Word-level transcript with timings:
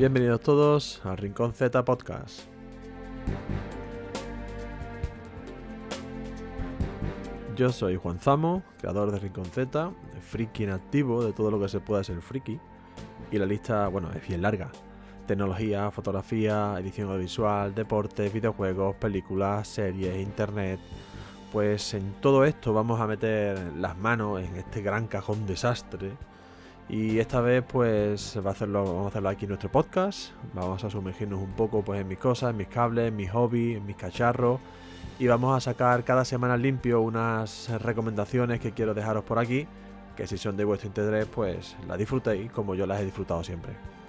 Bienvenidos 0.00 0.40
todos 0.40 1.04
al 1.04 1.18
Rincón 1.18 1.52
Z 1.52 1.84
Podcast. 1.84 2.40
Yo 7.54 7.70
soy 7.70 7.96
Juan 7.96 8.18
Zamo, 8.18 8.62
creador 8.78 9.12
de 9.12 9.18
Rincón 9.18 9.44
Z, 9.44 9.92
friki 10.22 10.62
inactivo 10.62 11.22
de 11.22 11.34
todo 11.34 11.50
lo 11.50 11.60
que 11.60 11.68
se 11.68 11.80
pueda 11.80 12.02
ser 12.02 12.22
friki. 12.22 12.58
Y 13.30 13.36
la 13.36 13.44
lista, 13.44 13.88
bueno, 13.88 14.10
es 14.12 14.26
bien 14.26 14.40
larga. 14.40 14.70
Tecnología, 15.26 15.90
fotografía, 15.90 16.76
edición 16.78 17.10
audiovisual, 17.10 17.74
deportes, 17.74 18.32
videojuegos, 18.32 18.96
películas, 18.96 19.68
series, 19.68 20.16
internet. 20.16 20.80
Pues 21.52 21.92
en 21.92 22.14
todo 22.22 22.46
esto 22.46 22.72
vamos 22.72 23.02
a 23.02 23.06
meter 23.06 23.58
las 23.76 23.98
manos 23.98 24.40
en 24.40 24.56
este 24.56 24.80
gran 24.80 25.08
cajón 25.08 25.44
desastre. 25.44 26.12
Y 26.90 27.20
esta 27.20 27.40
vez 27.40 27.62
pues 27.62 28.36
va 28.44 28.50
a 28.50 28.52
hacerlo, 28.52 28.84
vamos 28.84 29.04
a 29.04 29.08
hacerlo 29.10 29.28
aquí 29.28 29.44
en 29.44 29.50
nuestro 29.50 29.70
podcast. 29.70 30.32
Vamos 30.54 30.82
a 30.82 30.90
sumergirnos 30.90 31.38
un 31.38 31.52
poco 31.52 31.82
pues 31.82 32.00
en 32.00 32.08
mis 32.08 32.18
cosas, 32.18 32.50
en 32.50 32.56
mis 32.56 32.66
cables, 32.66 33.08
en 33.08 33.16
mis 33.16 33.30
hobbies, 33.30 33.76
en 33.76 33.86
mis 33.86 33.94
cacharros. 33.94 34.58
Y 35.20 35.28
vamos 35.28 35.56
a 35.56 35.60
sacar 35.60 36.02
cada 36.02 36.24
semana 36.24 36.56
limpio 36.56 37.00
unas 37.00 37.70
recomendaciones 37.80 38.58
que 38.58 38.72
quiero 38.72 38.92
dejaros 38.92 39.22
por 39.22 39.38
aquí. 39.38 39.68
Que 40.16 40.26
si 40.26 40.36
son 40.36 40.56
de 40.56 40.64
vuestro 40.64 40.88
interés 40.88 41.26
pues 41.26 41.76
las 41.86 41.96
disfrutéis 41.96 42.50
como 42.50 42.74
yo 42.74 42.86
las 42.86 43.00
he 43.00 43.04
disfrutado 43.04 43.44
siempre. 43.44 43.99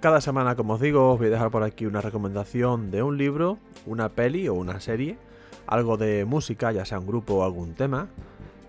Cada 0.00 0.22
semana, 0.22 0.56
como 0.56 0.74
os 0.74 0.80
digo, 0.80 1.12
os 1.12 1.18
voy 1.18 1.26
a 1.26 1.30
dejar 1.30 1.50
por 1.50 1.62
aquí 1.62 1.84
una 1.84 2.00
recomendación 2.00 2.90
de 2.90 3.02
un 3.02 3.18
libro, 3.18 3.58
una 3.84 4.08
peli 4.08 4.48
o 4.48 4.54
una 4.54 4.80
serie, 4.80 5.18
algo 5.66 5.98
de 5.98 6.24
música, 6.24 6.72
ya 6.72 6.86
sea 6.86 6.98
un 6.98 7.06
grupo 7.06 7.34
o 7.34 7.44
algún 7.44 7.74
tema. 7.74 8.08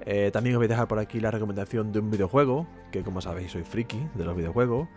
Eh, 0.02 0.30
también 0.34 0.58
os 0.58 0.60
voy 0.60 0.66
a 0.66 0.68
dejar 0.68 0.90
por 0.90 1.00
aquí 1.00 1.22
la 1.22 1.32
recomendación 1.32 1.94
de 1.94 2.00
un 2.00 2.12
videojuego, 2.12 2.68
que 2.92 3.02
como 3.02 3.22
sabéis 3.22 3.54
soy 3.54 3.64
friki 3.64 4.10
de 4.16 4.26
los 4.26 4.36
videojuegos, 4.36 4.90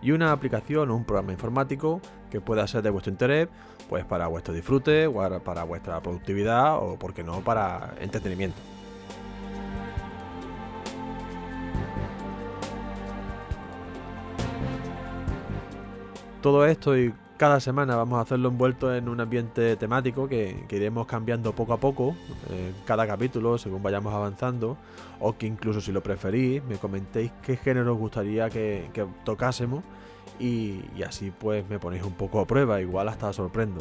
y 0.00 0.12
una 0.12 0.32
aplicación 0.32 0.90
o 0.90 0.96
un 0.96 1.04
programa 1.04 1.32
informático 1.32 2.00
que 2.30 2.40
pueda 2.40 2.66
ser 2.66 2.80
de 2.80 2.88
vuestro 2.88 3.12
interés, 3.12 3.48
pues 3.90 4.06
para 4.06 4.28
vuestro 4.28 4.54
disfrute, 4.54 5.10
para 5.44 5.64
vuestra 5.64 6.00
productividad 6.00 6.82
o, 6.82 6.98
por 6.98 7.12
qué 7.12 7.22
no, 7.22 7.42
para 7.42 7.96
entretenimiento. 8.00 8.56
Todo 16.42 16.66
esto 16.66 16.98
y 16.98 17.14
cada 17.36 17.60
semana 17.60 17.94
vamos 17.94 18.18
a 18.18 18.22
hacerlo 18.22 18.48
envuelto 18.48 18.92
en 18.92 19.08
un 19.08 19.20
ambiente 19.20 19.76
temático 19.76 20.28
que, 20.28 20.66
iremos 20.70 21.06
cambiando 21.06 21.52
poco 21.52 21.72
a 21.72 21.76
poco, 21.76 22.16
en 22.50 22.74
cada 22.84 23.06
capítulo, 23.06 23.58
según 23.58 23.80
vayamos 23.80 24.12
avanzando, 24.12 24.76
o 25.20 25.38
que 25.38 25.46
incluso 25.46 25.80
si 25.80 25.92
lo 25.92 26.02
preferís, 26.02 26.60
me 26.64 26.78
comentéis 26.78 27.30
qué 27.42 27.56
género 27.56 27.92
os 27.92 27.98
gustaría 28.00 28.50
que, 28.50 28.90
tocásemos 29.24 29.84
y, 30.40 30.80
y 30.96 31.04
así 31.04 31.30
pues 31.30 31.64
me 31.68 31.78
ponéis 31.78 32.02
un 32.02 32.14
poco 32.14 32.40
a 32.40 32.44
prueba, 32.44 32.80
igual 32.80 33.08
hasta 33.08 33.32
sorprendo. 33.32 33.80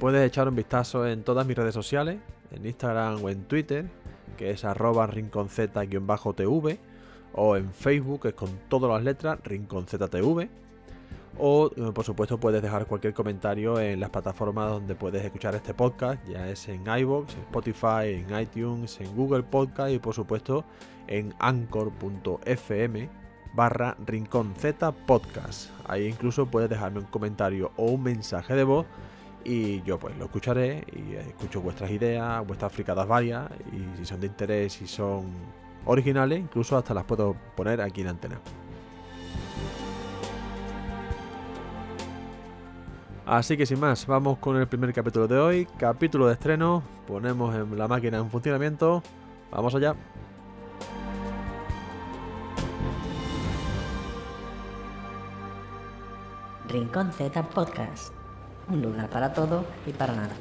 Puedes 0.00 0.26
echar 0.26 0.48
un 0.48 0.56
vistazo 0.56 1.06
en 1.06 1.22
todas 1.24 1.46
mis 1.46 1.58
redes 1.58 1.74
sociales, 1.74 2.16
en 2.52 2.64
Instagram 2.64 3.22
o 3.22 3.28
en 3.28 3.44
Twitter, 3.44 3.84
que 4.36 4.50
es 4.50 4.64
arroba 4.64 5.06
rinconz-tv, 5.06 6.78
o 7.32 7.56
en 7.56 7.70
Facebook, 7.72 8.22
que 8.22 8.28
es 8.28 8.34
con 8.34 8.50
todas 8.68 8.90
las 8.90 9.02
letras, 9.02 9.38
rinconztv. 9.44 10.48
O, 11.38 11.70
eh, 11.76 11.92
por 11.92 12.04
supuesto, 12.04 12.40
puedes 12.40 12.62
dejar 12.62 12.86
cualquier 12.86 13.12
comentario 13.12 13.78
en 13.78 14.00
las 14.00 14.08
plataformas 14.08 14.70
donde 14.70 14.94
puedes 14.94 15.22
escuchar 15.22 15.54
este 15.54 15.74
podcast, 15.74 16.26
ya 16.26 16.48
es 16.48 16.66
en 16.68 16.82
iVoox, 16.86 17.34
Spotify, 17.34 18.24
en 18.26 18.40
iTunes, 18.40 18.98
en 19.00 19.14
Google 19.14 19.42
Podcast 19.42 19.92
y, 19.92 19.98
por 19.98 20.14
supuesto, 20.14 20.64
en 21.08 21.34
anchor.fm 21.38 23.10
barra 23.54 23.96
Rincón 24.06 24.54
Podcast. 25.06 25.70
Ahí 25.86 26.06
incluso 26.06 26.46
puedes 26.46 26.70
dejarme 26.70 27.00
un 27.00 27.06
comentario 27.06 27.72
o 27.76 27.86
un 27.86 28.02
mensaje 28.02 28.54
de 28.54 28.64
voz 28.64 28.86
y 29.48 29.80
yo 29.82 29.96
pues 29.96 30.16
lo 30.18 30.24
escucharé 30.24 30.84
y 30.92 31.14
escucho 31.14 31.60
vuestras 31.60 31.88
ideas, 31.92 32.44
vuestras 32.44 32.72
fricadas 32.72 33.06
varias 33.06 33.48
y 33.72 33.96
si 33.96 34.04
son 34.04 34.20
de 34.20 34.26
interés, 34.26 34.72
si 34.72 34.88
son 34.88 35.26
originales, 35.84 36.40
incluso 36.40 36.76
hasta 36.76 36.92
las 36.92 37.04
puedo 37.04 37.36
poner 37.54 37.80
aquí 37.80 38.00
en 38.00 38.08
antena. 38.08 38.40
Así 43.24 43.56
que 43.56 43.66
sin 43.66 43.78
más, 43.78 44.04
vamos 44.06 44.38
con 44.38 44.56
el 44.56 44.66
primer 44.66 44.92
capítulo 44.92 45.28
de 45.28 45.38
hoy, 45.38 45.68
capítulo 45.78 46.26
de 46.26 46.32
estreno, 46.32 46.82
ponemos 47.06 47.54
en 47.54 47.78
la 47.78 47.86
máquina 47.86 48.18
en 48.18 48.28
funcionamiento, 48.28 49.00
vamos 49.52 49.76
allá. 49.76 49.94
Rincón 56.68 57.12
Z 57.12 57.42
Podcast. 57.50 58.25
Un 58.68 58.82
lugar 58.82 59.08
para 59.10 59.32
todo 59.32 59.64
y 59.86 59.92
para 59.92 60.14
nada. 60.14 60.34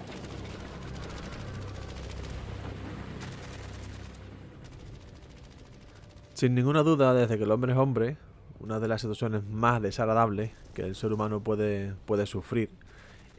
Sin 6.34 6.56
ninguna 6.56 6.84
duda, 6.84 7.14
desde 7.14 7.38
que 7.38 7.44
el 7.44 7.52
hombre 7.52 7.72
es 7.72 7.78
hombre, 7.78 8.18
una 8.60 8.80
de 8.80 8.88
las 8.88 9.02
situaciones 9.02 9.46
más 9.46 9.82
desagradables 9.82 10.52
que 10.74 10.82
el 10.82 10.96
ser 10.96 11.14
humano 11.14 11.40
puede, 11.40 11.94
puede 12.06 12.26
sufrir 12.26 12.70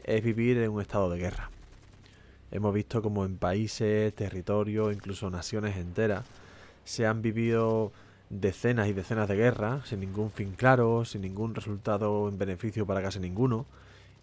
es 0.03 0.23
vivir 0.23 0.57
en 0.57 0.71
un 0.71 0.81
estado 0.81 1.09
de 1.09 1.19
guerra. 1.19 1.51
Hemos 2.49 2.73
visto 2.73 3.01
como 3.01 3.25
en 3.25 3.37
países, 3.37 4.15
territorios, 4.15 4.93
incluso 4.93 5.29
naciones 5.29 5.75
enteras, 5.75 6.25
se 6.85 7.05
han 7.05 7.21
vivido 7.21 7.91
decenas 8.29 8.87
y 8.87 8.93
decenas 8.93 9.27
de 9.27 9.35
guerras 9.35 9.89
sin 9.89 9.99
ningún 9.99 10.31
fin 10.31 10.53
claro, 10.53 11.03
sin 11.03 11.21
ningún 11.21 11.53
resultado 11.53 12.29
en 12.29 12.37
beneficio 12.37 12.85
para 12.85 13.01
casi 13.01 13.19
ninguno, 13.19 13.65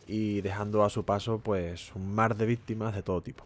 y 0.06 0.40
dejando 0.40 0.84
a 0.84 0.90
su 0.90 1.04
paso 1.04 1.38
pues 1.38 1.94
un 1.94 2.14
mar 2.14 2.36
de 2.36 2.46
víctimas 2.46 2.94
de 2.94 3.02
todo 3.02 3.22
tipo. 3.22 3.44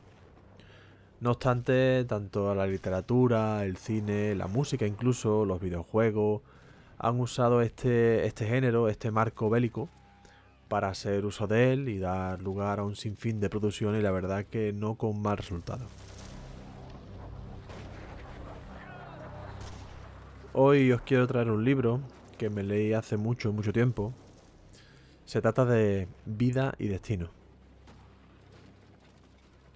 No 1.20 1.32
obstante, 1.32 2.04
tanto 2.04 2.54
la 2.54 2.66
literatura, 2.66 3.64
el 3.64 3.76
cine, 3.76 4.34
la 4.34 4.46
música 4.46 4.86
incluso, 4.86 5.44
los 5.44 5.60
videojuegos, 5.60 6.42
han 6.98 7.18
usado 7.20 7.60
este, 7.60 8.26
este 8.26 8.46
género, 8.46 8.88
este 8.88 9.10
marco 9.10 9.50
bélico, 9.50 9.88
para 10.68 10.88
hacer 10.88 11.24
uso 11.24 11.46
de 11.46 11.72
él 11.72 11.88
y 11.88 11.98
dar 11.98 12.42
lugar 12.42 12.78
a 12.78 12.84
un 12.84 12.94
sinfín 12.94 13.40
de 13.40 13.48
producciones 13.48 14.00
y 14.00 14.02
la 14.04 14.10
verdad 14.10 14.44
que 14.44 14.72
no 14.72 14.96
con 14.96 15.20
mal 15.20 15.38
resultado. 15.38 15.86
Hoy 20.52 20.92
os 20.92 21.00
quiero 21.02 21.26
traer 21.26 21.50
un 21.50 21.64
libro 21.64 22.00
que 22.36 22.50
me 22.50 22.62
leí 22.62 22.92
hace 22.92 23.16
mucho, 23.16 23.52
mucho 23.52 23.72
tiempo, 23.72 24.12
se 25.28 25.42
trata 25.42 25.66
de 25.66 26.08
Vida 26.24 26.74
y 26.78 26.88
Destino. 26.88 27.28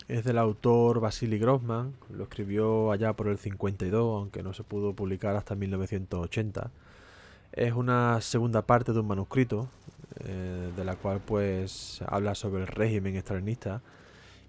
Es 0.09 0.25
del 0.25 0.39
autor 0.39 0.99
Vasily 0.99 1.39
Grossman, 1.39 1.93
lo 2.09 2.25
escribió 2.25 2.91
allá 2.91 3.13
por 3.13 3.29
el 3.29 3.37
52, 3.37 4.19
aunque 4.19 4.43
no 4.43 4.55
se 4.55 4.65
pudo 4.65 4.95
publicar 4.95 5.37
hasta 5.37 5.55
1980. 5.55 6.71
Es 7.53 7.75
una 7.75 8.19
segunda 8.23 8.63
parte 8.63 8.95
de 8.95 9.01
un 9.01 9.09
manuscrito, 9.09 9.69
eh, 10.25 10.73
de 10.75 10.85
la 10.87 10.97
cual 10.97 11.21
pues 11.21 12.01
habla 12.07 12.35
sobre 12.35 12.63
el 12.63 12.69
régimen 12.69 13.17
estalinista. 13.17 13.83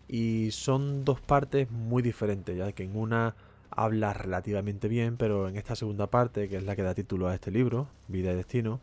Y 0.08 0.52
son 0.52 1.04
dos 1.04 1.20
partes 1.20 1.70
muy 1.70 2.02
diferentes, 2.02 2.58
ya 2.58 2.72
que 2.72 2.84
en 2.84 2.96
una 2.96 3.36
habla 3.72 4.14
relativamente 4.14 4.88
bien, 4.88 5.18
pero 5.18 5.50
en 5.50 5.58
esta 5.58 5.76
segunda 5.76 6.08
parte, 6.08 6.48
que 6.48 6.56
es 6.56 6.64
la 6.64 6.78
que 6.78 6.84
da 6.84 6.96
título 6.96 7.28
a 7.28 7.36
este 7.36 7.52
libro, 7.52 7.90
Vida 8.08 8.32
y 8.32 8.36
Destino, 8.38 8.80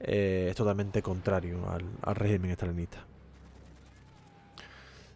eh, 0.00 0.48
es 0.50 0.56
totalmente 0.56 1.02
contrario 1.02 1.68
al, 1.70 2.14
régimen 2.14 2.50
estalinista. 2.50 3.04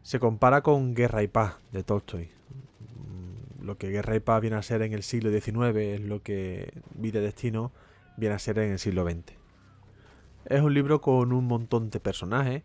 Se 0.02 0.18
compara 0.18 0.62
con 0.62 0.94
Guerra 0.94 1.22
y 1.22 1.28
Paz 1.28 1.56
de 1.70 1.84
Tolstoy. 1.84 2.24
Mm, 2.24 3.64
lo 3.64 3.78
que 3.78 3.90
Guerra 3.90 4.16
y 4.16 4.20
Paz 4.20 4.40
viene 4.40 4.56
a 4.56 4.62
ser 4.62 4.82
en 4.82 4.92
el 4.92 5.02
siglo 5.02 5.30
XIX 5.30 5.76
es 5.76 6.00
lo 6.00 6.22
que 6.22 6.72
Vida 6.94 7.20
y 7.20 7.22
Destino 7.22 7.70
viene 8.16 8.34
a 8.34 8.38
ser 8.38 8.58
en 8.58 8.72
el 8.72 8.78
siglo 8.78 9.04
XX. 9.04 9.34
Es 10.46 10.60
un 10.60 10.74
libro 10.74 11.00
con 11.00 11.32
un 11.32 11.46
montón 11.46 11.90
de 11.90 12.00
personajes, 12.00 12.62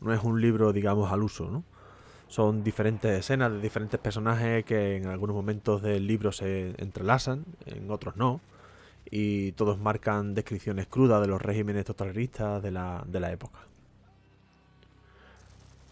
no 0.00 0.12
es 0.12 0.22
un 0.24 0.40
libro, 0.40 0.72
digamos, 0.72 1.12
al 1.12 1.22
uso, 1.22 1.48
¿no? 1.48 1.64
Son 2.26 2.64
diferentes 2.64 3.18
escenas 3.18 3.52
de 3.52 3.60
diferentes 3.60 3.98
personajes 3.98 4.64
que 4.64 4.96
en 4.96 5.06
algunos 5.06 5.34
momentos 5.34 5.82
del 5.82 6.06
libro 6.06 6.32
se 6.32 6.74
entrelazan, 6.78 7.44
en 7.66 7.90
otros 7.90 8.16
no 8.16 8.40
y 9.10 9.52
todos 9.52 9.78
marcan 9.78 10.34
descripciones 10.34 10.86
crudas 10.86 11.20
de 11.20 11.28
los 11.28 11.42
regímenes 11.42 11.84
totalitaristas 11.84 12.62
de 12.62 12.70
la, 12.70 13.04
de 13.06 13.20
la 13.20 13.32
época. 13.32 13.60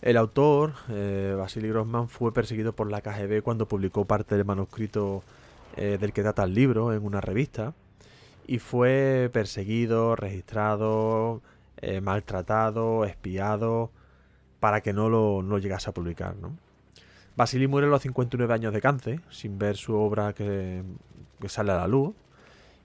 El 0.00 0.16
autor, 0.16 0.74
eh, 0.88 1.34
Vasily 1.36 1.68
Grossman, 1.68 2.08
fue 2.08 2.32
perseguido 2.32 2.72
por 2.72 2.90
la 2.90 3.00
KGB 3.00 3.42
cuando 3.42 3.66
publicó 3.66 4.04
parte 4.04 4.36
del 4.36 4.44
manuscrito 4.44 5.24
eh, 5.76 5.98
del 6.00 6.12
que 6.12 6.22
trata 6.22 6.44
el 6.44 6.54
libro 6.54 6.92
en 6.92 7.04
una 7.04 7.20
revista 7.20 7.74
y 8.46 8.60
fue 8.60 9.28
perseguido, 9.32 10.16
registrado, 10.16 11.42
eh, 11.76 12.00
maltratado, 12.00 13.04
espiado, 13.04 13.90
para 14.60 14.80
que 14.80 14.92
no 14.92 15.08
lo, 15.08 15.58
llegase 15.58 15.90
a 15.90 15.92
publicar. 15.94 16.36
¿no? 16.36 16.56
Basili 17.36 17.68
muere 17.68 17.86
a 17.86 17.90
los 17.90 18.02
59 18.02 18.52
años 18.52 18.72
de 18.72 18.80
cáncer, 18.80 19.20
sin 19.30 19.58
ver 19.58 19.76
su 19.76 19.94
obra 19.94 20.32
que, 20.32 20.82
sale 21.46 21.72
a 21.72 21.76
la 21.76 21.86
luz. 21.86 22.14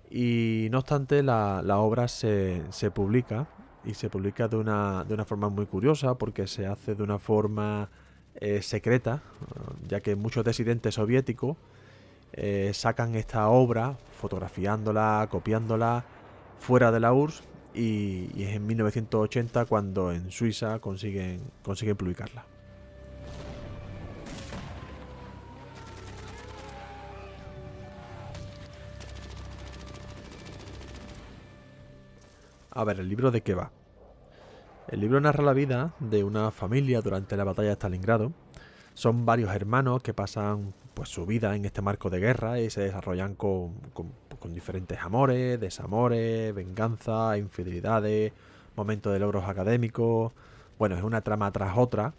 Y 0.09 0.67
no 0.71 0.79
obstante, 0.79 1.23
la, 1.23 1.61
obra 1.79 2.07
se, 2.07 2.63
publica 2.93 3.47
y 3.83 3.93
se 3.95 4.09
publica 4.09 4.47
de 4.47 4.57
una, 4.57 5.03
de 5.03 5.13
una 5.13 5.25
forma 5.25 5.49
muy 5.49 5.65
curiosa 5.65 6.17
porque 6.17 6.47
se 6.47 6.67
hace 6.67 6.95
de 6.95 7.03
una 7.03 7.19
forma 7.19 7.89
eh, 8.35 8.61
secreta, 8.61 9.21
ya 9.87 10.01
que 10.01 10.15
muchos 10.15 10.45
disidentes 10.45 10.95
soviéticos 10.95 11.57
eh, 12.33 12.71
sacan 12.73 13.15
esta 13.15 13.47
obra 13.49 13.97
fotografiándola, 14.19 15.27
copiándola 15.29 16.03
fuera 16.59 16.91
de 16.91 16.99
la 16.99 17.13
URSS 17.13 17.43
y, 17.75 18.43
es 18.43 18.55
en 18.55 18.65
1980 18.65 19.65
cuando 19.65 20.11
en 20.11 20.31
Suiza 20.31 20.79
consiguen, 20.79 21.41
consiguen 21.61 21.95
publicarla. 21.95 22.45
A 32.75 32.83
ver, 32.85 32.99
¿el 32.99 33.07
libro 33.07 33.29
de 33.29 33.41
qué 33.41 33.53
va? 33.53 33.71
El 34.87 34.99
libro 34.99 35.21
narra 35.21 35.43
la 35.43 35.53
vida 35.53 35.93
de 35.99 36.23
una 36.23 36.49
familia 36.49 37.01
durante 37.01 37.37
la 37.37 37.43
batalla 37.43 37.69
de 37.69 37.75
Stalingrado. 37.75 38.31
Son 38.95 39.27
varios 39.27 39.53
hermanos 39.53 40.01
que 40.01 40.15
pasan 40.15 40.73
pues, 40.95 41.09
su 41.09 41.27
vida 41.27 41.55
en 41.55 41.65
este 41.65 41.83
marco 41.83 42.09
de 42.09 42.19
guerra 42.19 42.59
y 42.59 42.71
se 42.71 42.81
desarrollan 42.81 43.35
con, 43.35 43.75
con 43.93 44.53
diferentes 44.55 44.99
amores, 44.99 45.59
desamores, 45.59 46.53
venganza, 46.55 47.37
infidelidades, 47.37 48.33
momentos 48.75 49.13
de 49.13 49.19
logros 49.19 49.47
académicos. 49.47 50.31
Bueno, 50.79 50.95
es 50.95 51.03
una 51.03 51.21
trama 51.21 51.51
tras 51.51 51.77
otra, 51.77 52.15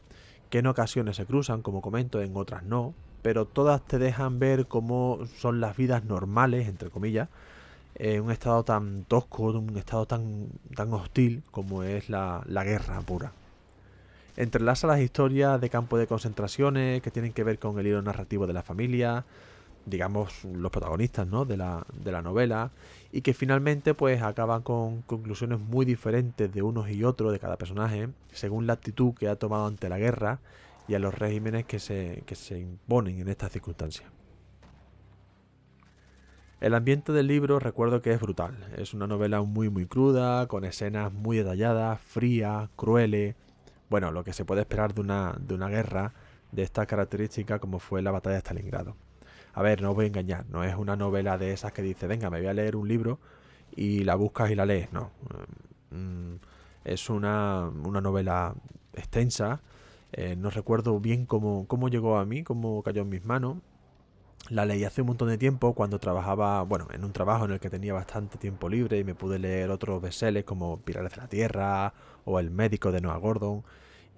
que 0.50 0.58
en 0.58 0.68
ocasiones 0.68 1.16
se 1.16 1.26
cruzan, 1.26 1.62
como 1.62 1.82
comento, 1.82 2.22
en 2.22 2.36
otras 2.36 2.62
no, 2.62 2.94
pero 3.22 3.44
todas 3.44 3.84
te 3.84 3.98
dejan 3.98 4.38
ver 4.38 4.68
cómo 4.68 5.18
son 5.36 5.60
las 5.60 5.76
vidas 5.76 6.04
normales, 6.04 6.68
entre 6.68 6.90
comillas, 6.90 7.28
en 7.96 8.22
un 8.22 8.30
estado 8.30 8.64
tan 8.64 9.04
tosco, 9.04 9.44
un 9.44 9.76
estado 9.76 10.06
tan, 10.06 10.48
tan 10.74 10.92
hostil 10.92 11.42
como 11.50 11.82
es 11.82 12.08
la, 12.08 12.42
la 12.46 12.64
guerra 12.64 13.00
pura. 13.02 13.32
Entrelaza 14.36 14.86
las 14.86 15.00
historias 15.00 15.60
de 15.60 15.70
campos 15.70 16.00
de 16.00 16.06
concentraciones 16.06 17.00
que 17.02 17.10
tienen 17.10 17.32
que 17.32 17.44
ver 17.44 17.58
con 17.58 17.78
el 17.78 17.86
hilo 17.86 18.02
narrativo 18.02 18.46
de 18.48 18.52
la 18.52 18.62
familia, 18.62 19.24
digamos, 19.86 20.44
los 20.44 20.72
protagonistas 20.72 21.26
¿no? 21.26 21.44
de, 21.44 21.56
la, 21.56 21.86
de 21.92 22.10
la 22.10 22.22
novela 22.22 22.70
y 23.12 23.20
que 23.20 23.34
finalmente 23.34 23.94
pues 23.94 24.22
acaban 24.22 24.62
con 24.62 25.02
conclusiones 25.02 25.60
muy 25.60 25.84
diferentes 25.84 26.52
de 26.52 26.62
unos 26.62 26.90
y 26.90 27.04
otros 27.04 27.32
de 27.32 27.38
cada 27.38 27.56
personaje 27.56 28.08
según 28.32 28.66
la 28.66 28.72
actitud 28.72 29.14
que 29.14 29.28
ha 29.28 29.36
tomado 29.36 29.66
ante 29.66 29.88
la 29.88 29.98
guerra 29.98 30.40
y 30.88 30.94
a 30.94 30.98
los 30.98 31.14
regímenes 31.14 31.64
que 31.64 31.78
se, 31.78 32.22
que 32.26 32.34
se 32.34 32.58
imponen 32.58 33.20
en 33.20 33.28
estas 33.28 33.52
circunstancias. 33.52 34.13
El 36.60 36.74
ambiente 36.74 37.12
del 37.12 37.26
libro 37.26 37.58
recuerdo 37.58 38.00
que 38.00 38.12
es 38.12 38.20
brutal. 38.20 38.56
Es 38.76 38.94
una 38.94 39.06
novela 39.06 39.42
muy 39.42 39.68
muy 39.68 39.86
cruda, 39.86 40.46
con 40.46 40.64
escenas 40.64 41.12
muy 41.12 41.36
detalladas, 41.36 42.00
frías, 42.00 42.68
crueles. 42.76 43.34
Bueno, 43.90 44.10
lo 44.12 44.24
que 44.24 44.32
se 44.32 44.44
puede 44.44 44.62
esperar 44.62 44.94
de 44.94 45.00
una, 45.00 45.36
de 45.38 45.54
una 45.54 45.68
guerra 45.68 46.14
de 46.52 46.62
esta 46.62 46.86
característica 46.86 47.58
como 47.58 47.78
fue 47.78 48.02
la 48.02 48.12
batalla 48.12 48.34
de 48.34 48.40
Stalingrado. 48.40 48.96
A 49.54 49.62
ver, 49.62 49.82
no 49.82 49.90
os 49.90 49.96
voy 49.96 50.06
a 50.06 50.08
engañar, 50.08 50.46
no 50.48 50.64
es 50.64 50.74
una 50.74 50.96
novela 50.96 51.38
de 51.38 51.52
esas 51.52 51.72
que 51.72 51.82
dice, 51.82 52.06
venga, 52.06 52.30
me 52.30 52.38
voy 52.38 52.48
a 52.48 52.54
leer 52.54 52.76
un 52.76 52.88
libro 52.88 53.18
y 53.76 54.04
la 54.04 54.14
buscas 54.16 54.50
y 54.50 54.54
la 54.54 54.66
lees, 54.66 54.92
no. 54.92 55.10
Mm, 55.90 56.36
es 56.84 57.08
una, 57.08 57.70
novela 57.70 58.54
extensa, 58.94 59.60
eh, 60.12 60.36
no 60.36 60.50
recuerdo 60.50 60.98
bien 61.00 61.26
cómo, 61.26 61.66
cómo 61.68 61.88
llegó 61.88 62.18
a 62.18 62.24
mí, 62.24 62.42
cómo 62.42 62.82
cayó 62.82 63.02
en 63.02 63.08
mis 63.10 63.24
manos. 63.24 63.58
La 64.50 64.66
leí 64.66 64.84
hace 64.84 65.00
un 65.00 65.08
montón 65.08 65.28
de 65.28 65.38
tiempo 65.38 65.72
cuando 65.74 65.98
trabajaba, 65.98 66.62
bueno, 66.64 66.86
en 66.92 67.02
un 67.02 67.12
trabajo 67.12 67.46
en 67.46 67.52
el 67.52 67.60
que 67.60 67.70
tenía 67.70 67.94
bastante 67.94 68.36
tiempo 68.36 68.68
libre 68.68 68.98
y 68.98 69.04
me 69.04 69.14
pude 69.14 69.38
leer 69.38 69.70
otros 69.70 70.02
bestsellers 70.02 70.44
como 70.44 70.78
Pilares 70.80 71.12
de 71.12 71.16
la 71.16 71.28
Tierra 71.28 71.94
o 72.26 72.38
El 72.38 72.50
médico 72.50 72.92
de 72.92 73.00
Noah 73.00 73.16
Gordon. 73.16 73.64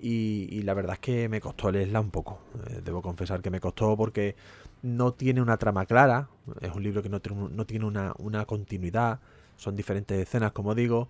Y, 0.01 0.63
la 0.63 0.75
verdad 0.75 0.95
es 0.95 0.99
que 1.01 1.29
me 1.29 1.41
costó 1.41 1.71
leerla 1.71 2.01
un 2.01 2.11
poco. 2.11 2.41
Eh, 2.69 2.81
debo 2.85 3.03
confesar 3.03 3.41
que 3.41 3.51
me 3.51 3.61
costó 3.61 3.97
porque 3.97 4.35
no 4.83 5.13
tiene 5.13 5.41
una 5.41 5.57
trama 5.59 5.87
clara, 5.87 6.29
es 6.61 6.75
un 6.75 6.83
libro 6.83 7.03
que 7.03 7.09
no, 7.09 7.21
tiene 7.21 7.85
una, 7.85 8.45
continuidad, 8.47 9.21
son 9.57 9.77
diferentes 9.77 10.19
escenas, 10.19 10.53
como 10.53 10.75
digo, 10.75 11.09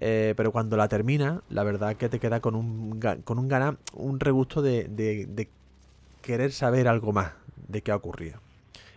eh, 0.00 0.34
pero 0.36 0.52
cuando 0.52 0.76
la 0.76 0.88
termina, 0.88 1.42
la 1.48 1.64
verdad 1.64 1.96
que 1.96 2.08
te 2.08 2.20
queda 2.20 2.40
con 2.40 2.54
un, 2.54 3.00
con 3.24 3.38
un, 3.38 3.48
gana, 3.48 3.78
un 3.94 4.20
regusto 4.20 4.60
de, 4.60 5.48
querer 6.20 6.52
saber 6.52 6.88
algo 6.88 7.12
más 7.12 7.32
de 7.68 7.82
qué 7.82 7.92
ha 7.92 7.96
ocurrido. 7.96 8.45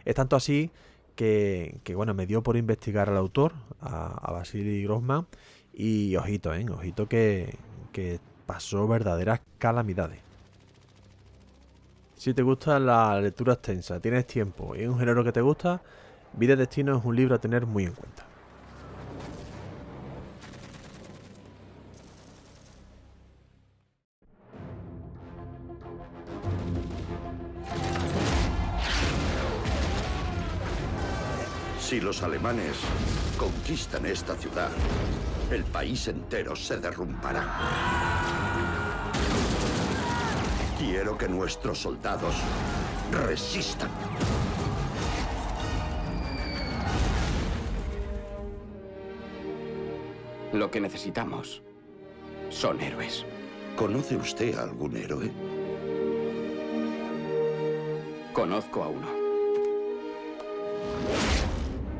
Es 0.09 0.15
tanto 0.15 0.35
así 0.35 0.71
que, 1.15 1.93
bueno, 1.95 2.15
me 2.15 2.25
dio 2.25 2.41
por 2.41 2.57
investigar 2.57 3.09
al 3.09 3.17
autor, 3.17 3.53
a, 3.79 4.07
a 4.07 4.31
Vasily 4.31 4.81
Grossman, 4.81 5.27
y 5.71 6.15
ojito, 6.15 6.51
¿eh? 6.51 6.65
ojito 6.67 7.07
que, 7.07 7.55
que 7.93 8.19
pasó 8.47 8.87
verdaderas 8.87 9.39
calamidades. 9.59 10.19
Si 12.17 12.33
te 12.33 12.41
gusta 12.41 12.79
la 12.79 13.21
lectura 13.21 13.53
extensa, 13.53 13.99
tienes 13.99 14.25
tiempo 14.25 14.75
y 14.75 14.81
es 14.81 14.89
un 14.89 14.97
género 14.97 15.23
que 15.23 15.31
te 15.31 15.41
gusta, 15.41 15.79
Vida 16.33 16.55
Destino 16.55 16.97
es 16.97 17.05
un 17.05 17.15
libro 17.15 17.35
a 17.35 17.39
tener 17.39 17.67
muy 17.67 17.83
en 17.83 17.93
cuenta. 17.93 18.28
Si 31.89 31.99
los 31.99 32.21
alemanes 32.21 32.77
conquistan 33.35 34.05
esta 34.05 34.35
ciudad, 34.35 34.69
el 35.49 35.63
país 35.63 36.07
entero 36.07 36.55
se 36.55 36.77
derrumbará. 36.77 37.47
Quiero 40.77 41.17
que 41.17 41.27
nuestros 41.27 41.79
soldados 41.79 42.35
resistan. 43.11 43.89
Lo 50.53 50.69
que 50.69 50.79
necesitamos 50.81 51.63
son 52.49 52.81
héroes. 52.81 53.25
¿Conoce 53.75 54.15
usted 54.15 54.55
a 54.59 54.61
algún 54.61 54.95
héroe? 54.95 55.31
Conozco 58.31 58.83
a 58.83 58.89
uno. 58.89 59.18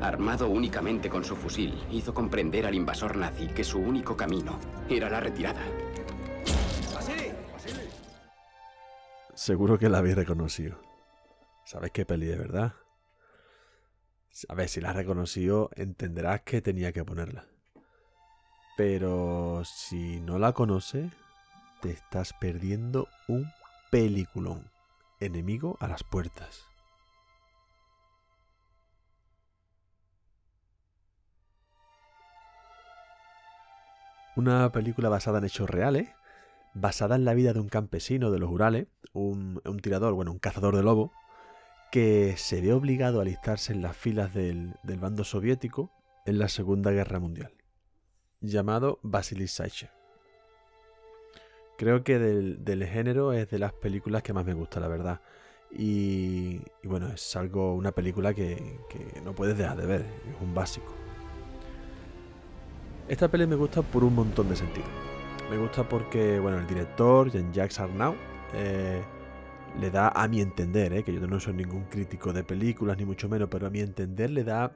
Armado 0.02 0.48
únicamente 0.48 1.10
con 1.10 1.26
su 1.26 1.36
fusil, 1.36 1.78
hizo 1.92 2.14
comprender 2.14 2.66
al 2.66 2.74
invasor 2.74 3.18
nazi 3.18 3.48
que 3.48 3.66
su 3.66 3.80
único 3.80 4.16
camino 4.16 4.58
era 4.90 5.10
la 5.10 5.20
retirada. 5.20 5.62
Seguro 9.34 9.78
que 9.78 9.90
la 9.90 9.98
habéis 9.98 10.16
reconocido. 10.16 10.80
¿Sabes 11.66 11.92
qué 11.92 12.06
peli 12.06 12.28
de 12.28 12.38
verdad? 12.38 12.74
A 14.48 14.54
ver, 14.54 14.70
si 14.70 14.80
la 14.80 14.92
has 14.92 14.96
reconocido, 14.96 15.70
entenderás 15.76 16.42
que 16.42 16.62
tenía 16.62 16.94
que 16.94 17.04
ponerla. 17.04 17.46
Pero 18.78 19.64
si 19.66 20.22
no 20.22 20.40
la 20.40 20.54
conoces, 20.54 21.12
te 21.82 21.92
estás 21.92 22.34
perdiendo 22.34 23.10
un 23.28 23.52
peliculón. 23.92 24.72
Enemigo 25.20 25.76
a 25.82 25.90
las 25.90 26.04
puertas. 26.04 26.69
Una 34.36 34.72
película 34.72 35.10
basada 35.10 35.40
en 35.40 35.46
hechos 35.46 35.70
reales 35.70 36.10
basada 36.74 37.16
en 37.16 37.26
la 37.26 37.34
vida 37.34 37.54
de 37.54 37.60
un 37.60 37.70
campesino 37.70 38.32
de 38.32 38.40
los 38.40 38.50
Urales, 38.50 38.88
un, 39.14 39.62
tirador, 39.82 40.14
bueno, 40.14 40.32
un 40.32 40.40
cazador 40.40 40.76
de 40.76 40.84
lobo, 40.84 41.12
que 41.92 42.36
se 42.38 42.62
ve 42.62 42.74
obligado 42.74 43.20
a 43.20 43.24
alistarse 43.24 43.74
en 43.74 43.82
las 43.82 43.98
filas 43.98 44.34
del, 44.34 44.76
bando 44.84 45.24
soviético 45.24 45.92
en 46.26 46.38
la 46.38 46.48
Segunda 46.48 46.92
Guerra 46.92 47.20
Mundial, 47.20 47.54
llamado 48.42 49.00
Vasily 49.02 49.48
Saichev. 49.48 49.90
Creo 51.78 52.04
que 52.04 52.20
del, 52.20 52.86
género 52.86 53.34
es 53.34 53.50
de 53.50 53.58
las 53.58 53.74
películas 53.74 54.22
que 54.22 54.34
más 54.34 54.46
me 54.46 54.54
gusta, 54.54 54.80
la 54.80 54.90
verdad. 54.90 55.22
Y, 55.72 56.62
bueno, 56.84 57.08
es 57.08 57.36
algo, 57.36 57.74
una 57.76 57.92
película 57.92 58.34
que, 58.34 58.80
que 58.90 59.22
no 59.22 59.34
puedes 59.34 59.58
dejar 59.58 59.78
de 59.78 59.86
ver, 59.86 60.02
es 60.02 60.42
un 60.42 60.54
básico. 60.54 61.09
Esta 63.10 63.28
peli 63.28 63.48
me 63.48 63.56
gusta 63.56 63.82
por 63.82 64.04
un 64.04 64.14
montón 64.14 64.50
de 64.50 64.56
sentidos. 64.56 64.88
Me 65.50 65.58
gusta 65.58 65.90
porque, 65.90 66.40
bueno, 66.40 66.60
el 66.60 66.68
director, 66.68 67.32
Jean-Jacques 67.32 67.80
Arnaud, 67.80 68.14
eh, 68.54 69.02
le 69.82 69.90
da, 69.90 70.10
a 70.10 70.28
mi 70.28 70.42
entender, 70.42 70.94
eh, 70.94 71.04
que 71.04 71.12
yo 71.12 71.26
no 71.26 71.40
soy 71.40 71.56
ningún 71.56 71.86
crítico 71.86 72.34
de 72.34 72.44
películas, 72.44 73.00
ni 73.00 73.06
mucho 73.06 73.28
menos, 73.28 73.50
pero 73.50 73.66
a 73.66 73.72
mi 73.72 73.80
entender 73.80 74.30
le 74.30 74.44
da 74.44 74.74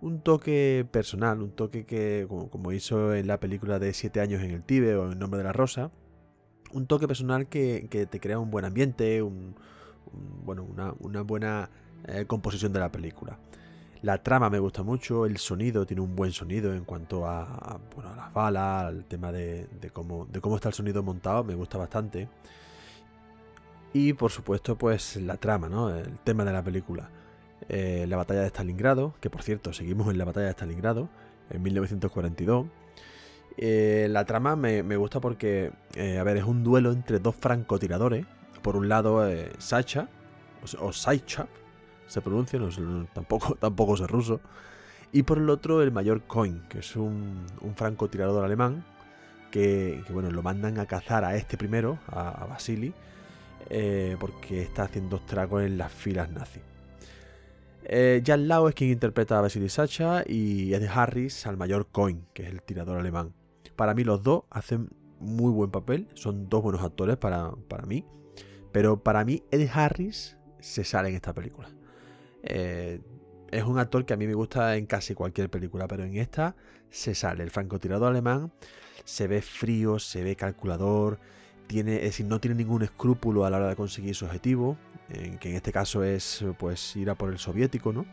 un 0.00 0.20
toque 0.22 0.88
personal, 0.90 1.40
un 1.40 1.52
toque 1.52 1.86
que, 1.86 2.26
como, 2.28 2.72
hizo 2.72 3.14
en 3.14 3.28
la 3.28 3.38
película 3.38 3.78
de 3.78 3.92
Siete 3.92 4.20
años 4.20 4.42
en 4.42 4.50
el 4.50 4.64
Tíbet 4.64 4.96
o 4.96 5.12
En 5.12 5.18
nombre 5.20 5.38
de 5.38 5.44
la 5.44 5.52
rosa, 5.52 5.92
un 6.72 6.88
toque 6.88 7.06
personal 7.06 7.46
que, 7.46 7.86
te 8.10 8.18
crea 8.18 8.40
un 8.40 8.50
buen 8.50 8.64
ambiente, 8.64 9.22
un, 9.22 9.54
bueno, 10.44 10.64
una, 10.64 11.22
buena 11.22 11.70
eh, 12.08 12.24
composición 12.26 12.72
de 12.72 12.80
la 12.80 12.90
película. 12.90 13.38
La 14.02 14.22
trama 14.22 14.48
me 14.48 14.60
gusta 14.60 14.82
mucho, 14.84 15.26
el 15.26 15.38
sonido 15.38 15.84
tiene 15.84 16.02
un 16.02 16.14
buen 16.14 16.30
sonido 16.30 16.72
en 16.72 16.84
cuanto 16.84 17.26
a, 17.26 17.80
bueno, 17.94 18.12
a 18.12 18.16
las 18.16 18.32
balas, 18.32 18.84
al 18.84 19.04
tema 19.06 19.32
de, 19.32 19.66
cómo, 19.92 20.26
de 20.26 20.40
cómo 20.40 20.54
está 20.56 20.68
el 20.68 20.74
sonido 20.74 21.02
montado, 21.02 21.42
me 21.42 21.54
gusta 21.54 21.78
bastante. 21.78 22.28
Y 23.92 24.12
por 24.12 24.30
supuesto, 24.30 24.76
pues 24.76 25.16
la 25.16 25.36
trama, 25.36 25.68
¿no? 25.68 25.90
El 25.90 26.18
tema 26.18 26.44
de 26.44 26.52
la 26.52 26.62
película. 26.62 27.10
Eh, 27.68 28.06
la 28.08 28.16
batalla 28.16 28.42
de 28.42 28.48
Stalingrado, 28.48 29.14
que 29.20 29.30
por 29.30 29.42
cierto, 29.42 29.72
seguimos 29.72 30.08
en 30.10 30.18
la 30.18 30.24
batalla 30.24 30.46
de 30.46 30.52
Stalingrado, 30.52 31.08
en 31.50 31.62
1942. 31.62 32.66
Eh, 33.56 34.06
la 34.10 34.24
trama 34.24 34.54
me, 34.54 34.96
gusta 34.96 35.20
porque, 35.20 35.72
eh, 35.94 36.18
a 36.18 36.22
ver, 36.22 36.36
es 36.36 36.44
un 36.44 36.62
duelo 36.62 36.92
entre 36.92 37.18
dos 37.18 37.34
francotiradores. 37.34 38.26
Por 38.62 38.76
un 38.76 38.88
lado, 38.88 39.26
Sacha, 39.58 40.08
o, 40.80 40.92
Saicha, 40.92 41.46
se 42.08 42.20
pronuncia, 42.20 42.58
tampoco, 43.12 43.54
tampoco 43.60 43.94
es 43.94 44.00
ruso. 44.00 44.40
Y 45.12 45.22
por 45.22 45.38
el 45.38 45.48
otro, 45.48 45.82
el 45.82 45.92
mayor 45.92 46.22
Coin, 46.22 46.62
que 46.68 46.80
es 46.80 46.96
un, 46.96 47.46
francotirador 47.76 48.44
alemán, 48.44 48.84
que, 49.50 50.02
bueno, 50.10 50.30
lo 50.30 50.42
mandan 50.42 50.78
a 50.78 50.86
cazar 50.86 51.24
a 51.24 51.36
este 51.36 51.56
primero, 51.56 51.98
a, 52.08 52.46
Basili, 52.46 52.92
eh, 53.70 54.16
porque 54.20 54.62
está 54.62 54.82
haciendo 54.82 55.16
estragos 55.16 55.62
en 55.62 55.78
las 55.78 55.92
filas 55.92 56.30
nazis. 56.30 56.62
Eh, 57.84 58.22
Jan 58.24 58.48
Lau 58.48 58.68
es 58.68 58.74
quien 58.74 58.90
interpreta 58.90 59.38
a 59.38 59.40
Vasily 59.40 59.70
Sacha 59.70 60.22
y 60.26 60.74
Ed 60.74 60.84
Harris 60.84 61.46
al 61.46 61.56
mayor 61.56 61.86
Coin, 61.86 62.26
que 62.34 62.42
es 62.42 62.50
el 62.50 62.62
tirador 62.62 62.98
alemán. 62.98 63.32
Para 63.76 63.94
mí 63.94 64.04
los 64.04 64.22
dos 64.22 64.42
hacen 64.50 64.90
muy 65.20 65.50
buen 65.52 65.70
papel, 65.70 66.08
son 66.14 66.50
dos 66.50 66.62
buenos 66.62 66.82
actores 66.82 67.16
para, 67.16 67.52
para 67.68 67.86
mí, 67.86 68.04
pero 68.72 69.02
para 69.02 69.24
mí 69.24 69.42
Ed 69.50 69.70
Harris 69.72 70.36
se 70.60 70.84
sale 70.84 71.08
en 71.08 71.14
esta 71.14 71.32
película. 71.32 71.70
Eh, 72.50 73.00
es 73.50 73.62
un 73.62 73.78
actor 73.78 74.04
que 74.04 74.14
a 74.14 74.16
mí 74.16 74.26
me 74.26 74.34
gusta 74.34 74.76
en 74.76 74.86
casi 74.86 75.14
cualquier 75.14 75.50
película, 75.50 75.86
pero 75.86 76.04
en 76.04 76.16
esta 76.16 76.56
se 76.90 77.14
sale. 77.14 77.42
El 77.44 77.50
francotirador 77.50 78.08
alemán 78.08 78.52
se 79.04 79.26
ve 79.26 79.42
frío, 79.42 79.98
se 79.98 80.22
ve 80.22 80.34
calculador, 80.34 81.18
tiene, 81.66 81.96
es 81.96 82.02
decir, 82.02 82.26
no 82.26 82.40
tiene 82.40 82.56
ningún 82.56 82.82
escrúpulo 82.82 83.44
a 83.44 83.50
la 83.50 83.58
hora 83.58 83.68
de 83.68 83.76
conseguir 83.76 84.14
su 84.14 84.24
objetivo, 84.24 84.76
que 85.40 85.50
en 85.50 85.56
este 85.56 85.72
caso 85.72 86.02
es 86.02 86.44
pues 86.58 86.96
ir 86.96 87.10
a 87.10 87.14
por 87.14 87.30
el 87.30 87.38
soviético, 87.38 87.92
¿no? 87.92 88.06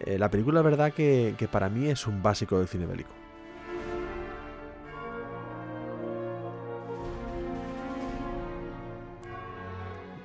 Eh, 0.00 0.18
la 0.18 0.30
película, 0.30 0.60
la 0.60 0.62
verdad, 0.62 0.92
que, 0.92 1.34
que 1.36 1.48
para 1.48 1.68
mí 1.68 1.88
es 1.88 2.06
un 2.06 2.22
básico 2.22 2.58
del 2.58 2.68
cine 2.68 2.86
bélico. 2.86 3.12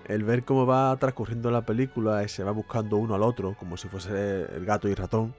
El 0.05 0.23
ver 0.23 0.43
cómo 0.43 0.65
va 0.65 0.95
transcurriendo 0.97 1.51
la 1.51 1.65
película 1.65 2.23
y 2.23 2.27
se 2.27 2.43
va 2.43 2.51
buscando 2.51 2.97
uno 2.97 3.15
al 3.15 3.23
otro, 3.23 3.55
como 3.57 3.77
si 3.77 3.87
fuese 3.87 4.43
el 4.55 4.65
gato 4.65 4.87
y 4.87 4.95
ratón, 4.95 5.33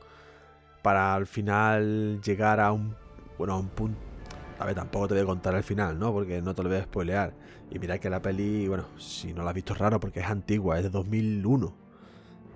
para 0.83 1.15
al 1.15 1.27
final 1.27 2.21
llegar 2.23 2.61
a 2.61 2.73
un, 2.73 2.95
bueno, 3.39 3.55
a 3.55 3.59
un 3.59 3.69
punto... 3.69 3.99
A 4.59 4.67
ver, 4.67 4.75
tampoco 4.77 5.09
te 5.09 5.15
voy 5.15 5.25
a 5.25 5.27
contar 5.27 5.55
el 5.57 5.65
final, 5.65 5.99
¿no? 5.99 6.13
Porque 6.13 6.41
no 6.41 6.55
te 6.55 6.63
lo 6.63 6.69
voy 6.69 6.79
a 6.79 6.85
spoilear. 6.85 7.35
Y 7.71 7.79
mira 7.79 7.99
que 7.99 8.09
la 8.09 8.23
peli, 8.23 8.69
bueno, 8.69 8.87
si 8.99 9.35
no 9.35 9.43
la 9.43 9.51
has 9.51 9.55
visto 9.55 9.75
raro 9.75 9.99
porque 9.99 10.21
es 10.21 10.27
antigua, 10.27 10.79
es 10.79 10.85
de 10.85 10.91
2001. 10.91 11.75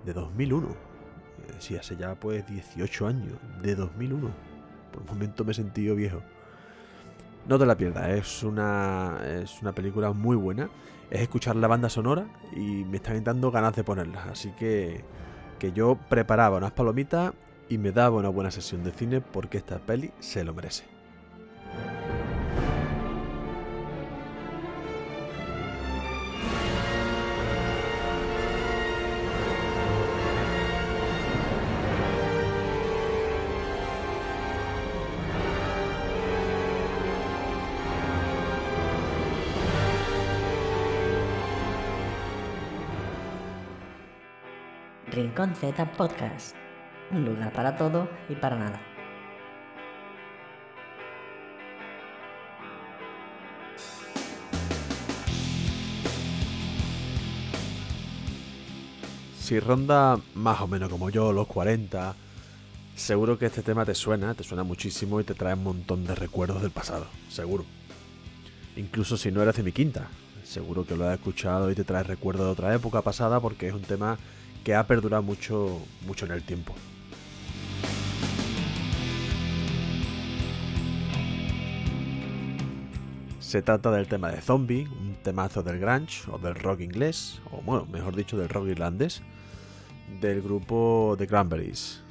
De 0.05 0.13
2001. 0.13 0.67
Eh, 0.69 0.73
sí, 1.59 1.75
hace 1.75 1.97
ya 1.97 2.15
pues 2.15 2.47
18 2.47 3.07
años. 3.07 3.37
De 3.61 3.75
2001. 3.75 4.29
Por 4.93 5.01
un 5.01 5.07
momento 5.07 5.43
me 5.43 5.51
he 5.51 5.55
sentido 5.55 5.95
viejo. 5.95 6.21
No 7.47 7.57
te 7.57 7.65
la 7.65 7.75
pierdas, 7.75 8.09
es 8.09 8.43
una, 8.43 9.17
es 9.25 9.61
una 9.61 9.71
película 9.71 10.11
muy 10.11 10.35
buena 10.35 10.69
es 11.09 11.21
escuchar 11.21 11.55
la 11.55 11.67
banda 11.67 11.89
sonora 11.89 12.27
y 12.55 12.85
me 12.85 12.97
están 12.97 13.23
dando 13.23 13.51
ganas 13.51 13.75
de 13.75 13.83
ponerla. 13.83 14.23
Así 14.31 14.51
que, 14.51 15.03
que 15.57 15.71
yo 15.71 15.97
preparaba 16.09 16.57
unas 16.57 16.71
palomitas 16.71 17.33
y 17.67 17.77
me 17.77 17.91
daba 17.91 18.17
una 18.17 18.29
buena 18.29 18.51
sesión 18.51 18.83
de 18.83 18.91
cine 18.91 19.21
porque 19.21 19.57
esta 19.57 19.79
peli 19.79 20.11
se 20.19 20.43
lo 20.43 20.53
merece. 20.53 20.85
Rincón 45.11 45.55
Z 45.55 45.91
Podcast. 45.93 46.55
Un 47.11 47.25
lugar 47.25 47.51
para 47.51 47.75
todo 47.75 48.07
y 48.29 48.35
para 48.35 48.57
nada. 48.57 48.79
Si 59.39 59.59
ronda 59.59 60.19
más 60.35 60.61
o 60.61 60.67
menos 60.67 60.89
como 60.89 61.09
yo, 61.09 61.33
los 61.33 61.47
40, 61.47 62.13
seguro 62.95 63.39
que 63.39 63.47
este 63.47 63.63
tema 63.63 63.83
te 63.85 63.95
suena, 63.95 64.35
te 64.35 64.43
suena 64.43 64.61
muchísimo 64.61 65.19
y 65.19 65.23
te 65.23 65.33
trae 65.33 65.55
un 65.55 65.63
montón 65.63 66.05
de 66.05 66.13
recuerdos 66.13 66.61
del 66.61 66.69
pasado, 66.69 67.07
seguro. 67.29 67.65
Incluso 68.75 69.17
si 69.17 69.31
no 69.31 69.41
eres 69.41 69.55
de 69.55 69.63
mi 69.63 69.71
quinta, 69.71 70.07
seguro 70.43 70.85
que 70.85 70.95
lo 70.95 71.07
has 71.07 71.15
escuchado 71.15 71.71
y 71.71 71.75
te 71.75 71.83
trae 71.83 72.03
recuerdos 72.03 72.45
de 72.45 72.51
otra 72.51 72.75
época 72.75 73.01
pasada 73.01 73.39
porque 73.39 73.69
es 73.69 73.73
un 73.73 73.81
tema 73.81 74.19
que 74.69 74.75
ha 74.75 74.85
perdurado 74.85 75.23
mucho, 75.23 75.81
mucho 76.05 76.27
en 76.27 76.31
el 76.31 76.43
tiempo. 76.43 76.75
Se 83.39 83.63
trata 83.63 83.89
del 83.89 84.07
tema 84.07 84.29
de 84.29 84.39
Zombie, 84.41 84.87
un 84.87 85.15
temazo 85.23 85.63
del 85.63 85.79
grunge 85.79 86.29
o 86.31 86.37
del 86.37 86.53
rock 86.53 86.81
inglés, 86.81 87.41
o 87.51 87.63
bueno, 87.63 87.87
mejor 87.91 88.15
dicho, 88.15 88.37
del 88.37 88.47
rock 88.47 88.67
irlandés, 88.67 89.23
del 90.21 90.39
grupo 90.43 91.15
The 91.17 91.25
Cranberries. 91.25 92.03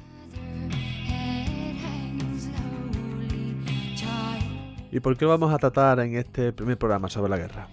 ¿Y 4.91 4.99
por 4.99 5.17
qué 5.17 5.27
vamos 5.27 5.55
a 5.55 5.59
tratar 5.59 6.01
en 6.01 6.17
este 6.17 6.53
primer 6.53 6.77
programa 6.77 7.09
sobre 7.09 7.31
la 7.31 7.37
guerra? 7.37 7.69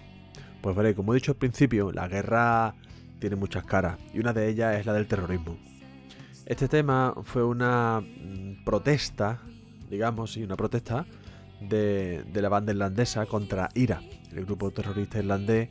Pues 0.60 0.76
veréis, 0.76 0.94
como 0.94 1.12
he 1.12 1.16
dicho 1.16 1.32
al 1.32 1.38
principio, 1.38 1.90
la 1.90 2.06
guerra 2.06 2.76
tiene 3.18 3.36
muchas 3.36 3.64
caras 3.64 3.98
y 4.12 4.20
una 4.20 4.32
de 4.32 4.48
ellas 4.48 4.76
es 4.78 4.86
la 4.86 4.92
del 4.92 5.06
terrorismo. 5.06 5.56
Este 6.46 6.68
tema 6.68 7.14
fue 7.24 7.42
una 7.42 8.00
mm, 8.00 8.64
protesta, 8.64 9.40
digamos, 9.90 10.36
y 10.36 10.44
una 10.44 10.56
protesta 10.56 11.06
de, 11.60 12.24
la 12.32 12.48
banda 12.48 12.72
irlandesa 12.72 13.26
contra 13.26 13.68
IRA, 13.74 14.00
el 14.32 14.44
grupo 14.44 14.70
terrorista 14.70 15.18
irlandés 15.18 15.68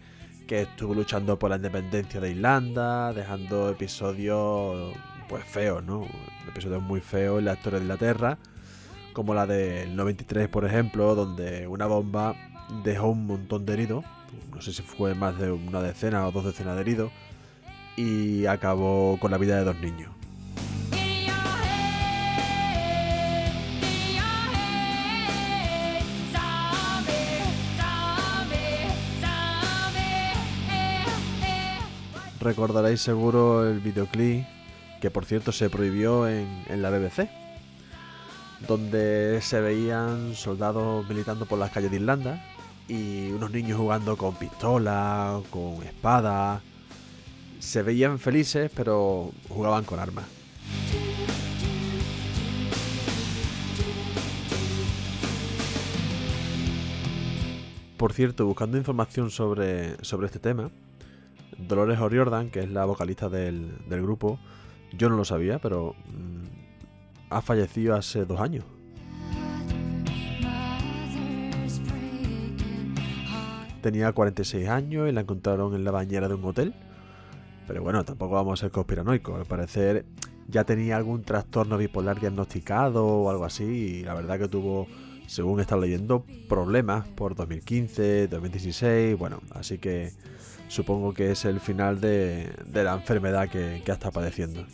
que 0.47 0.63
estuvo 0.63 0.93
luchando 0.93 1.39
por 1.39 1.49
la 1.49 1.55
independencia 1.55 2.19
de 2.19 2.31
Irlanda, 2.31 3.13
dejando 3.13 3.69
episodios 3.69 4.93
pues 5.27 5.43
feos, 5.43 5.83
¿no? 5.83 6.05
Episodios 6.47 6.83
muy 6.83 7.01
feos 7.01 7.39
en 7.39 7.45
la 7.45 7.53
historia 7.53 7.79
de 7.79 7.85
Inglaterra, 7.85 8.37
como 9.13 9.33
la 9.33 9.47
del 9.47 9.95
93, 9.95 10.49
por 10.49 10.65
ejemplo, 10.65 11.15
donde 11.15 11.67
una 11.67 11.87
bomba 11.87 12.35
dejó 12.83 13.09
un 13.09 13.25
montón 13.25 13.65
de 13.65 13.73
heridos, 13.73 14.05
no 14.53 14.61
sé 14.61 14.73
si 14.73 14.83
fue 14.83 15.15
más 15.15 15.39
de 15.39 15.51
una 15.51 15.81
decena 15.81 16.27
o 16.27 16.31
dos 16.31 16.45
decenas 16.45 16.75
de 16.75 16.81
heridos, 16.81 17.11
y 17.95 18.45
acabó 18.45 19.17
con 19.19 19.31
la 19.31 19.37
vida 19.37 19.57
de 19.57 19.63
dos 19.63 19.79
niños. 19.79 20.11
Recordaréis 32.45 33.01
seguro 33.01 33.67
el 33.67 33.79
videoclip, 33.79 34.45
que 35.01 35.09
por 35.09 35.25
cierto 35.25 35.51
se 35.51 35.67
prohibió 35.67 36.27
en, 36.27 36.47
la 36.79 36.91
BBC, 36.91 37.27
donde 38.67 39.41
se 39.41 39.61
veían 39.61 40.35
soldados 40.35 41.09
militando 41.09 41.47
por 41.47 41.57
las 41.57 41.71
calles 41.71 41.89
de 41.89 41.97
Irlanda 41.97 42.45
y 42.87 43.31
unos 43.31 43.49
niños 43.49 43.79
jugando 43.79 44.15
con 44.15 44.35
pistolas, 44.35 45.41
con 45.49 45.81
espadas 45.81 46.61
se 47.65 47.81
veían 47.81 48.19
felices, 48.19 48.71
pero 48.73 49.31
jugaban 49.49 49.83
con 49.83 49.99
armas. 49.99 50.25
Por 57.97 58.13
cierto, 58.13 58.45
buscando 58.45 58.77
información 58.77 59.31
sobre, 59.31 60.03
sobre 60.03 60.27
este 60.27 60.39
tema, 60.39 60.69
Dolores 61.57 61.99
O'Riordan, 61.99 62.51
que 62.51 62.59
es 62.59 62.69
la 62.69 62.85
vocalista 62.85 63.29
del, 63.29 63.79
grupo, 63.89 64.37
yo 64.95 65.09
no 65.09 65.15
lo 65.15 65.25
sabía, 65.25 65.57
pero 65.59 65.95
mm, 66.05 67.31
ha 67.31 67.41
fallecido 67.41 67.95
hace 67.95 68.25
dos 68.25 68.39
años. 68.39 68.63
Tenía 73.81 74.11
46 74.11 74.67
años 74.67 75.09
y 75.09 75.11
la 75.11 75.21
encontraron 75.21 75.73
en 75.73 75.83
la 75.83 75.91
bañera 75.91 76.27
de 76.27 76.35
un 76.35 76.45
hotel. 76.45 76.73
Pero 77.67 77.81
bueno, 77.81 78.03
tampoco 78.03 78.35
vamos 78.35 78.59
a 78.59 78.61
ser 78.65 78.71
conspiranoicos. 78.71 79.39
Al 79.39 79.45
parecer 79.45 80.05
ya 80.47 80.63
tenía 80.63 80.97
algún 80.97 81.23
trastorno 81.23 81.77
bipolar 81.77 82.19
diagnosticado 82.19 83.05
o 83.05 83.29
algo 83.29 83.45
así. 83.45 83.63
Y 83.63 84.03
la 84.03 84.13
verdad 84.13 84.37
que 84.39 84.47
tuvo, 84.47 84.87
según 85.27 85.59
está 85.59 85.75
leyendo, 85.77 86.25
problemas 86.47 87.07
por 87.09 87.35
2015, 87.35 88.27
2016. 88.27 89.17
Bueno, 89.17 89.41
así 89.51 89.77
que 89.79 90.11
supongo 90.67 91.13
que 91.13 91.31
es 91.31 91.45
el 91.45 91.59
final 91.59 91.99
de, 92.01 92.51
la 92.73 92.93
enfermedad 92.93 93.49
que, 93.49 93.81
que 93.85 93.91
estado 93.91 94.11
padeciendo. 94.11 94.65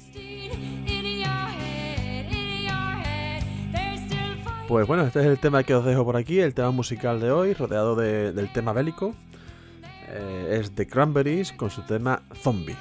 Pues 4.67 4.87
bueno, 4.87 5.03
este 5.03 5.19
es 5.19 5.25
el 5.25 5.37
tema 5.37 5.63
que 5.63 5.75
os 5.75 5.83
dejo 5.83 6.05
por 6.05 6.15
aquí, 6.15 6.39
el 6.39 6.53
tema 6.53 6.71
musical 6.71 7.19
de 7.19 7.29
hoy, 7.31 7.53
rodeado 7.53 7.95
de- 7.95 8.31
del 8.31 8.51
tema 8.53 8.71
bélico. 8.71 9.13
Eh, 10.09 10.59
es 10.59 10.73
The 10.73 10.87
Cranberries 10.87 11.51
con 11.51 11.69
su 11.69 11.81
tema 11.83 12.23
Zombie. 12.35 12.77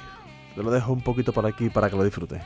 Te 0.55 0.63
lo 0.63 0.71
dejo 0.71 0.91
un 0.91 1.01
poquito 1.01 1.31
por 1.31 1.45
aquí 1.45 1.69
para 1.69 1.89
que 1.89 1.95
lo 1.95 2.03
disfrutes. 2.03 2.41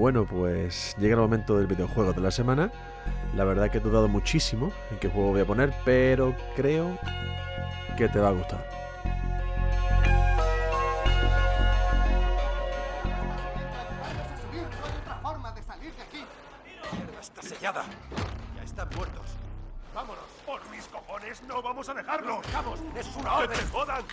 Bueno, 0.00 0.24
pues 0.24 0.96
llega 0.96 1.12
el 1.12 1.20
momento 1.20 1.58
del 1.58 1.66
videojuego 1.66 2.14
de 2.14 2.22
la 2.22 2.30
semana. 2.30 2.72
La 3.36 3.44
verdad 3.44 3.70
que 3.70 3.76
he 3.76 3.80
dudado 3.82 4.08
muchísimo 4.08 4.72
en 4.90 4.98
qué 4.98 5.10
juego 5.10 5.32
voy 5.32 5.42
a 5.42 5.44
poner, 5.44 5.74
pero 5.84 6.34
creo 6.56 6.98
que 7.98 8.08
te 8.08 8.18
va 8.18 8.28
a 8.28 8.30
gustar. 8.30 8.66
Está 17.20 17.42
sellada. 17.42 17.84
Ya 18.56 18.62
están 18.62 18.88
muertos. 18.96 19.26
¡Vámonos! 19.94 20.24
¡Por 20.46 20.66
mis 20.70 20.86
cojones! 20.86 21.42
¡No 21.42 21.60
vamos 21.60 21.86
a 21.90 21.92
dejarlo! 21.92 22.40
¡Vamos! 22.54 22.80
¡Es 22.96 23.16
una 23.16 23.34
orden! 23.34 23.50
¡Que 23.50 23.64
te 23.64 23.70
jodan! 23.70 24.04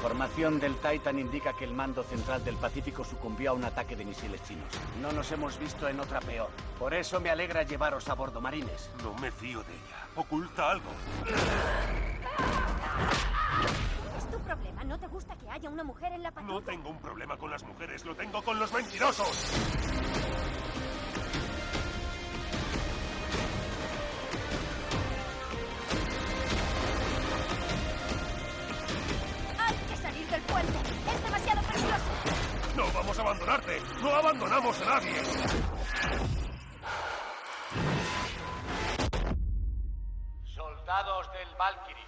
Información 0.00 0.58
del 0.58 0.76
Titan 0.76 1.18
indica 1.18 1.52
que 1.52 1.66
el 1.66 1.74
mando 1.74 2.02
central 2.02 2.42
del 2.42 2.56
Pacífico 2.56 3.04
sucumbió 3.04 3.50
a 3.50 3.52
un 3.52 3.64
ataque 3.64 3.94
de 3.94 4.06
misiles 4.06 4.42
chinos. 4.44 4.66
No 5.02 5.12
nos 5.12 5.30
hemos 5.30 5.58
visto 5.58 5.86
en 5.88 6.00
otra 6.00 6.20
peor. 6.20 6.48
Por 6.78 6.94
eso 6.94 7.20
me 7.20 7.28
alegra 7.28 7.64
llevaros 7.64 8.08
a 8.08 8.14
bordo, 8.14 8.40
marines. 8.40 8.90
No 9.04 9.12
me 9.18 9.30
fío 9.30 9.62
de 9.62 9.74
ella. 9.74 10.06
Oculta 10.16 10.70
algo. 10.70 10.88
¿Es 14.16 14.30
tu 14.30 14.38
problema? 14.38 14.84
¿No 14.84 14.98
te 14.98 15.06
gusta 15.08 15.36
que 15.36 15.50
haya 15.50 15.68
una 15.68 15.84
mujer 15.84 16.14
en 16.14 16.22
la 16.22 16.30
patrulla? 16.30 16.54
No 16.54 16.62
tengo 16.62 16.88
un 16.88 16.98
problema 16.98 17.36
con 17.36 17.50
las 17.50 17.62
mujeres, 17.62 18.02
lo 18.06 18.14
tengo 18.14 18.40
con 18.42 18.58
los 18.58 18.72
mentirosos. 18.72 19.52
Abandonamos 34.30 34.80
a 34.82 34.84
nadie! 34.84 35.14
Soldados 40.44 41.32
del 41.32 41.48
Valkyrie. 41.58 42.04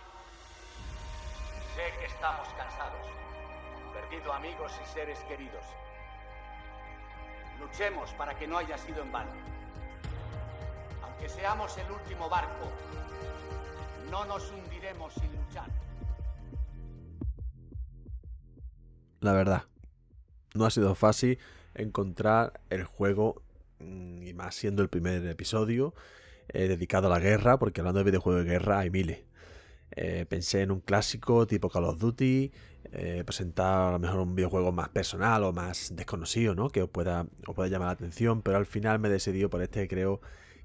Sé 1.75 1.99
que 1.99 2.07
estamos 2.07 2.47
cansados. 2.57 3.07
Perdido 3.93 4.33
amigos 4.33 4.73
y 4.81 4.95
seres 4.95 5.19
queridos. 5.25 5.65
Luchemos 7.59 8.13
para 8.13 8.37
que 8.39 8.47
no 8.47 8.59
haya 8.59 8.79
sido 8.79 9.03
en 9.03 9.11
vano. 9.11 9.33
Aunque 11.03 11.29
seamos 11.29 11.77
el 11.77 11.91
último 11.91 12.29
barco, 12.29 12.71
no 14.11 14.25
nos 14.27 14.49
hundiremos 14.53 15.13
sin 15.15 15.35
luchar. 15.37 15.69
La 19.21 19.33
verdad, 19.33 19.65
no 20.55 20.67
ha 20.67 20.71
sido 20.71 20.95
fácil 20.95 21.41
encontrar 21.75 22.61
el 22.71 22.85
juego, 22.85 23.43
mm, 23.81 24.23
y 24.23 24.35
más 24.35 24.55
siendo 24.55 24.83
el 24.83 24.89
primer 24.89 25.27
episodio, 25.27 25.95
eh, 26.49 26.69
dedicado 26.69 27.07
a 27.07 27.11
la 27.11 27.19
guerra, 27.19 27.59
porque 27.59 27.81
hablando 27.81 27.99
de 28.01 28.05
videojuegos 28.05 28.45
de 28.45 28.51
guerra 28.51 28.81
hay 28.81 28.91
miles. 28.91 29.21
Eh, 29.93 30.27
pensé 30.29 30.63
en 30.63 30.71
un 30.71 30.81
clásico 30.81 31.47
tipo 31.47 31.69
Call 31.71 31.85
of 31.85 31.99
Duty, 31.99 32.53
eh, 32.93 33.23
presentar 33.25 33.89
a 33.89 33.93
lo 33.93 33.99
mejor 33.99 34.21
un 34.21 34.35
videojuego 34.35 34.73
más 34.73 34.89
personal 34.89 35.45
o 35.45 35.53
más 35.53 35.95
desconocido, 35.95 36.55
¿no? 36.55 36.69
Que 36.71 36.83
os 36.83 36.91
pueda, 36.91 37.27
os 37.47 37.55
pueda 37.55 37.69
llamar 37.69 37.89
la 37.89 37.93
atención, 37.93 38.43
pero 38.43 38.59
al 38.59 38.67
final 38.67 38.99
me 38.99 39.09
he 39.09 39.11
decidido 39.11 39.51
por 39.51 39.63
este 39.63 39.89
creo 39.89 40.21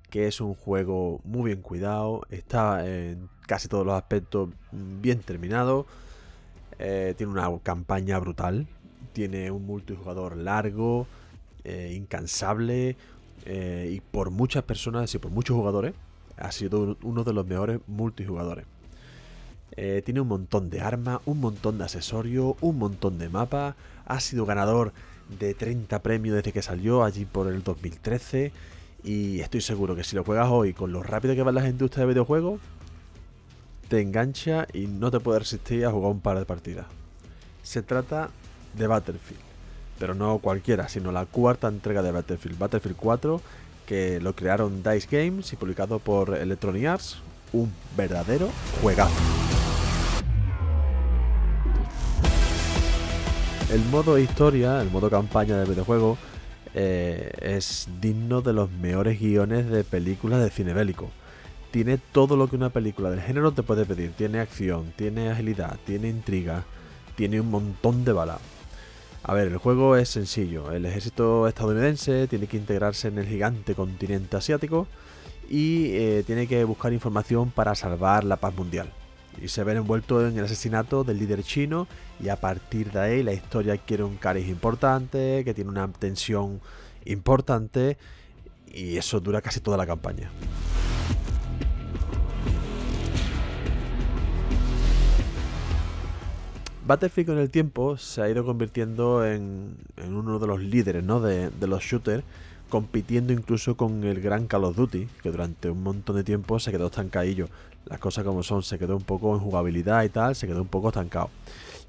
que 0.10 0.28
es 0.28 0.42
un 0.42 0.56
juego 0.56 1.22
muy 1.24 1.52
bien 1.52 1.62
cuidado, 1.62 2.22
está 2.30 2.86
en 2.88 3.30
casi 3.48 3.68
todos 3.68 3.86
los 3.86 3.96
aspectos 3.96 4.50
mm, 4.72 5.02
bien 5.02 5.20
terminado, 5.22 5.86
tiene 6.78 7.32
una 7.32 7.50
campaña 7.64 8.20
brutal, 8.20 8.68
tiene 9.18 9.50
un 9.50 9.66
multijugador 9.66 10.38
largo, 10.38 11.08
eh, 11.64 11.92
incansable, 11.98 12.96
eh, 13.46 13.92
y 13.92 14.00
por 14.00 14.30
muchas 14.30 14.62
personas 14.62 15.12
y 15.16 15.18
por 15.18 15.32
muchos 15.32 15.56
jugadores, 15.56 15.96
ha 16.38 16.52
sido 16.52 16.96
uno 17.02 17.24
de 17.24 17.34
los 17.34 17.48
mejores 17.48 17.80
multijugadores. 17.88 18.68
Eh, 19.72 20.04
tiene 20.06 20.22
un 20.22 20.28
montón 20.28 20.70
de 20.70 20.82
armas, 20.82 21.20
un 21.26 21.40
montón 21.40 21.80
de 21.80 21.86
accesorios, 21.86 22.58
un 22.62 22.78
montón 22.78 23.18
de 23.18 23.28
mapas. 23.28 23.74
Ha 24.06 24.20
sido 24.20 24.46
ganador 24.46 24.94
de 25.40 25.56
30 25.56 26.04
premios 26.04 26.36
desde 26.36 26.54
que 26.54 26.62
salió 26.62 27.04
allí 27.04 27.26
por 27.26 27.48
el 27.48 27.64
2013. 27.64 28.52
Y 29.04 29.40
estoy 29.40 29.62
seguro 29.62 29.96
que 29.96 30.04
si 30.04 30.16
lo 30.16 30.24
juegas 30.24 30.50
hoy 30.52 30.74
con 30.74 30.92
lo 30.92 31.02
rápido 31.02 31.34
que 31.34 31.42
va 31.42 31.52
la 31.52 31.68
industria 31.68 32.06
de 32.06 32.14
videojuegos, 32.14 32.62
te 33.90 34.00
engancha 34.00 34.68
y 34.74 34.86
no 34.86 35.10
te 35.10 35.20
puedes 35.20 35.42
resistir 35.42 35.88
a 35.88 35.92
jugar 35.92 36.12
un 36.12 36.22
par 36.22 36.38
de 36.38 36.46
partidas. 36.46 36.86
Se 37.64 37.82
trata 37.82 38.30
de 38.78 38.88
Battlefield, 38.88 39.42
pero 40.00 40.14
no 40.14 40.38
cualquiera, 40.40 40.88
sino 40.90 41.12
la 41.12 41.26
cuarta 41.26 41.68
entrega 41.68 42.02
de 42.02 42.12
Battlefield, 42.12 42.58
Battlefield 42.58 42.98
4, 42.98 43.42
que 43.86 44.20
lo 44.20 44.34
crearon 44.34 44.84
Dice 44.84 45.08
Games 45.10 45.52
y 45.54 45.56
publicado 45.56 46.00
por 46.00 46.36
Electronic 46.36 46.86
Arts, 46.86 47.18
un 47.54 47.72
verdadero 47.96 48.50
juegazo. 48.82 49.16
El 53.72 53.84
modo 53.86 54.18
historia, 54.18 54.82
el 54.82 54.90
modo 54.90 55.10
campaña 55.10 55.58
del 55.58 55.70
videojuego, 55.70 56.18
eh, 56.74 57.32
es 57.42 57.88
digno 58.00 58.42
de 58.42 58.54
los 58.54 58.72
mejores 58.72 59.20
guiones 59.20 59.70
de 59.70 59.84
películas 59.84 60.42
de 60.42 60.50
cine 60.50 60.74
bélico. 60.74 61.10
Tiene 61.72 61.98
todo 61.98 62.38
lo 62.38 62.48
que 62.48 62.56
una 62.56 62.70
película 62.70 63.10
del 63.10 63.22
género 63.22 63.52
te 63.52 63.64
puede 63.64 63.86
pedir. 63.86 64.14
Tiene 64.14 64.40
acción, 64.40 64.94
tiene 64.96 65.30
agilidad, 65.30 65.78
tiene 65.86 66.08
intriga, 66.08 66.64
tiene 67.16 67.42
un 67.42 67.52
montón 67.52 68.06
de 68.06 68.14
balas. 68.14 68.40
A 69.24 69.34
ver, 69.34 69.48
el 69.48 69.58
juego 69.58 69.96
es 69.98 70.10
sencillo. 70.10 70.72
El 70.72 70.86
ejército 70.86 71.48
estadounidense 71.48 72.28
tiene 72.28 72.48
que 72.48 72.58
integrarse 72.58 73.10
en 73.10 73.18
el 73.18 73.28
gigante 73.28 73.76
continente 73.76 74.38
asiático 74.38 74.88
y 75.50 75.92
eh, 75.96 76.24
tiene 76.26 76.48
que 76.48 76.64
buscar 76.64 76.94
información 76.94 77.52
para 77.52 77.76
salvar 77.76 78.24
la 78.24 78.38
paz 78.38 78.56
mundial. 78.56 78.92
Y 79.42 79.50
se 79.50 79.64
ven 79.64 79.78
envueltos 79.78 80.32
en 80.32 80.38
el 80.38 80.46
asesinato 80.46 81.04
del 81.04 81.20
líder 81.20 81.44
chino 81.44 81.88
y 82.20 82.30
a 82.30 82.38
partir 82.38 82.92
de 82.92 83.00
ahí 83.00 83.24
la 83.24 83.34
historia 83.34 83.74
adquiere 83.74 84.04
un 84.04 84.16
cariz 84.16 84.48
importante, 84.48 85.44
que 85.44 85.54
tiene 85.54 85.70
una 85.70 85.88
tensión 85.92 86.60
importante 87.06 87.98
y 88.68 88.98
eso 88.98 89.20
dura 89.20 89.42
casi 89.42 89.60
toda 89.60 89.78
la 89.78 89.86
campaña. 89.86 90.32
Battlefield 96.88 97.28
con 97.28 97.38
el 97.38 97.50
tiempo 97.50 97.98
se 97.98 98.22
ha 98.22 98.30
ido 98.30 98.46
convirtiendo 98.46 99.26
en, 99.26 99.76
en 99.98 100.16
uno 100.16 100.40
de 100.40 100.48
los 100.48 100.62
líderes 100.62 101.04
¿no? 101.04 101.20
de, 101.20 101.52
los 101.68 101.84
shooters 101.84 102.24
compitiendo 102.70 103.34
incluso 103.34 103.76
con 103.76 104.06
el 104.06 104.22
gran 104.22 104.48
Call 104.48 104.64
of 104.64 104.78
Duty, 104.78 105.08
que 105.22 105.30
durante 105.30 105.70
un 105.70 105.84
montón 105.84 106.16
de 106.16 106.24
tiempo 106.24 106.60
se 106.60 106.72
quedó 106.72 106.88
estancadillo. 106.88 107.50
Las 107.86 108.00
cosas 108.00 108.24
como 108.24 108.42
son, 108.42 108.64
se 108.64 108.80
quedó 108.80 108.96
un 108.96 109.04
poco 109.04 109.34
en 109.34 109.42
jugabilidad 109.42 110.04
y 110.04 110.10
tal, 110.10 110.36
se 110.36 110.48
quedó 110.48 110.62
un 110.62 110.68
poco 110.70 110.88
estancado. 110.88 111.30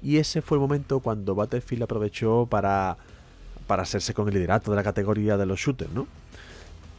Y 0.01 0.17
ese 0.17 0.41
fue 0.41 0.57
el 0.57 0.61
momento 0.61 0.99
cuando 0.99 1.33
Battlefield 1.33 1.83
aprovechó 1.83 2.45
para, 2.45 2.97
para 3.67 3.83
hacerse 3.83 4.13
con 4.13 4.27
el 4.27 4.33
liderato 4.33 4.71
de 4.71 4.75
la 4.75 4.83
categoría 4.83 5.37
de 5.37 5.45
los 5.45 5.59
shooters, 5.59 5.91
¿no? 5.91 6.07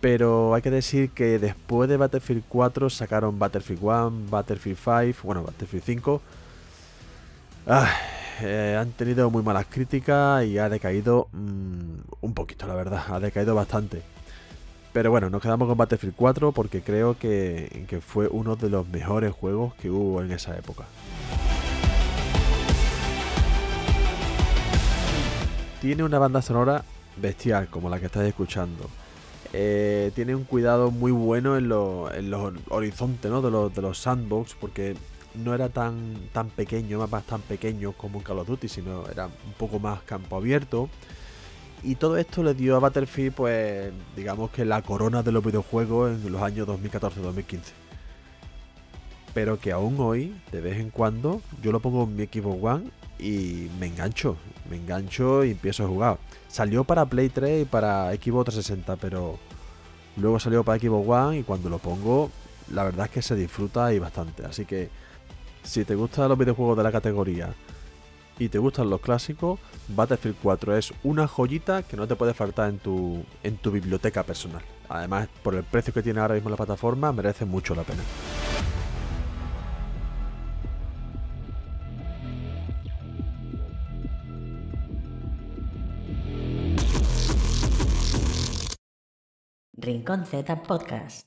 Pero 0.00 0.54
hay 0.54 0.62
que 0.62 0.70
decir 0.70 1.10
que 1.10 1.38
después 1.38 1.88
de 1.88 1.98
Battlefield 1.98 2.44
4 2.48 2.88
sacaron 2.88 3.38
Battlefield 3.38 3.82
1, 3.82 4.12
Battlefield 4.30 4.78
5, 4.78 5.18
bueno, 5.22 5.42
Battlefield 5.42 5.84
5. 5.84 6.22
Ah, 7.72 7.88
eh, 8.42 8.76
han 8.76 8.90
tenido 8.90 9.30
muy 9.30 9.44
malas 9.44 9.64
críticas 9.70 10.44
y 10.44 10.59
ha 10.59 10.68
decaído 10.68 11.28
mm, 11.30 12.00
un 12.20 12.35
poquito, 12.35 12.66
la 12.66 12.74
verdad. 12.74 13.04
Ha 13.09 13.20
decaído 13.20 13.54
bastante. 13.54 14.02
Pero 14.92 15.12
bueno, 15.12 15.30
nos 15.30 15.40
quedamos 15.40 15.68
con 15.68 15.78
Battlefield 15.78 16.16
4 16.16 16.50
porque 16.50 16.83
creo 16.83 17.16
que, 17.16 17.87
fue 18.04 18.26
uno 18.26 18.56
de 18.56 18.70
los 18.70 18.88
mejores 18.88 19.33
juegos 19.33 19.72
que 19.74 19.88
hubo 19.88 20.20
en 20.20 20.33
esa 20.33 20.59
época. 20.59 20.83
Tiene 25.80 26.02
una 26.02 26.18
banda 26.18 26.42
sonora 26.42 26.83
bestial, 27.18 27.68
como 27.68 27.88
la 27.88 28.00
que 28.00 28.06
estáis 28.06 28.30
escuchando. 28.30 28.90
Eh, 29.52 30.11
tiene 30.16 30.35
un 30.35 30.42
cuidado 30.42 30.90
muy 30.90 31.12
bueno 31.12 31.56
en, 31.56 31.68
los 31.68 32.11
horizontes 32.68 33.30
¿no? 33.30 33.40
de, 33.42 33.50
los, 33.52 33.72
de 33.72 33.80
los 33.80 33.96
sandbox, 33.96 34.56
porque 34.61 34.96
no 35.35 35.55
era 35.55 35.69
tan, 35.69 36.14
tan 36.33 36.49
pequeño, 36.51 37.07
más 37.07 37.25
tan 37.25 37.40
pequeño 37.43 37.93
como 37.93 38.19
en 38.19 38.25
Call 38.25 38.38
of 38.40 38.49
Duty, 38.49 38.69
sino 38.69 39.07
era 39.09 39.27
un 39.27 39.53
poco 39.57 39.79
más 39.79 40.03
campo 40.03 40.37
abierto. 40.37 40.88
Y 41.83 41.95
todo 41.95 42.19
esto 42.19 42.43
le 42.43 42.55
dio 42.55 42.77
a 42.77 42.81
Battlefield, 42.81 43.33
pues, 43.35 43.93
digamos 44.14 44.51
que 44.51 44.64
la 44.64 44.83
corona 44.83 45.23
de 45.23 45.33
los 45.33 45.43
videojuegos 45.45 46.12
en 46.12 46.33
los 46.33 46.43
años 46.43 46.69
2014-2015. 46.69 47.61
Pero 49.33 49.59
que 49.59 49.73
aún 49.73 49.97
hoy, 49.99 50.35
de 50.53 50.61
vez 50.61 50.79
en 50.79 50.90
cuando, 50.90 51.40
yo 51.62 51.73
lo 51.73 51.81
pongo 51.81 52.05
en 52.05 52.16
mi 52.16 52.25
Xbox 52.25 52.62
One 52.62 52.90
y 53.19 53.71
me 53.79 53.87
engancho. 53.87 54.37
Me 54.69 54.77
engancho 54.77 55.45
y 55.45 55.53
empiezo 55.53 55.85
a 55.85 55.88
jugar. 55.88 56.19
Salió 56.49 56.85
para 56.85 57.07
Play 57.07 57.29
3 57.29 57.62
y 57.62 57.64
para 57.64 58.11
Xbox 58.11 58.47
360, 58.47 58.97
pero 58.97 59.38
luego 60.16 60.38
salió 60.38 60.64
para 60.64 60.79
Xbox 60.79 61.09
One 61.09 61.38
y 61.38 61.43
cuando 61.45 61.71
lo 61.71 61.79
pongo, 61.79 62.31
la 62.73 62.85
verdad 62.85 63.07
es 63.07 63.12
que 63.12 63.23
se 63.23 63.37
disfruta 63.37 63.95
y 63.95 63.99
bastante. 63.99 64.45
Así 64.45 64.66
que 64.66 64.90
si 65.62 65.85
te 65.85 65.94
gustan 65.94 66.29
los 66.29 66.38
videojuegos 66.38 66.77
de 66.77 66.83
la 66.83 66.92
categoría 66.92 67.55
y 68.38 68.49
te 68.49 68.59
gustan 68.59 68.88
los 68.88 69.01
clásicos, 69.01 69.61
Battlefield 69.88 70.37
4 70.42 70.77
es 70.77 70.94
una 71.05 71.29
joyita 71.29 71.83
que 71.83 71.96
no 71.96 72.07
te 72.07 72.16
puede 72.16 72.35
faltar 72.35 72.70
en 72.70 72.79
tu, 72.79 73.25
en 73.42 73.57
tu 73.59 73.70
biblioteca 73.70 74.23
personal. 74.23 74.62
Además, 74.88 75.29
por 75.42 75.55
el 75.55 75.62
precio 75.62 75.92
que 75.92 76.03
tiene 76.03 76.20
ahora 76.20 76.35
mismo 76.35 76.51
la 76.51 76.57
plataforma, 76.57 77.12
merece 77.12 77.44
mucho 77.44 77.75
la 77.75 77.83
pena. 77.83 78.03
Rincón 89.75 90.27
Z 90.27 90.62
Podcast. 90.62 91.27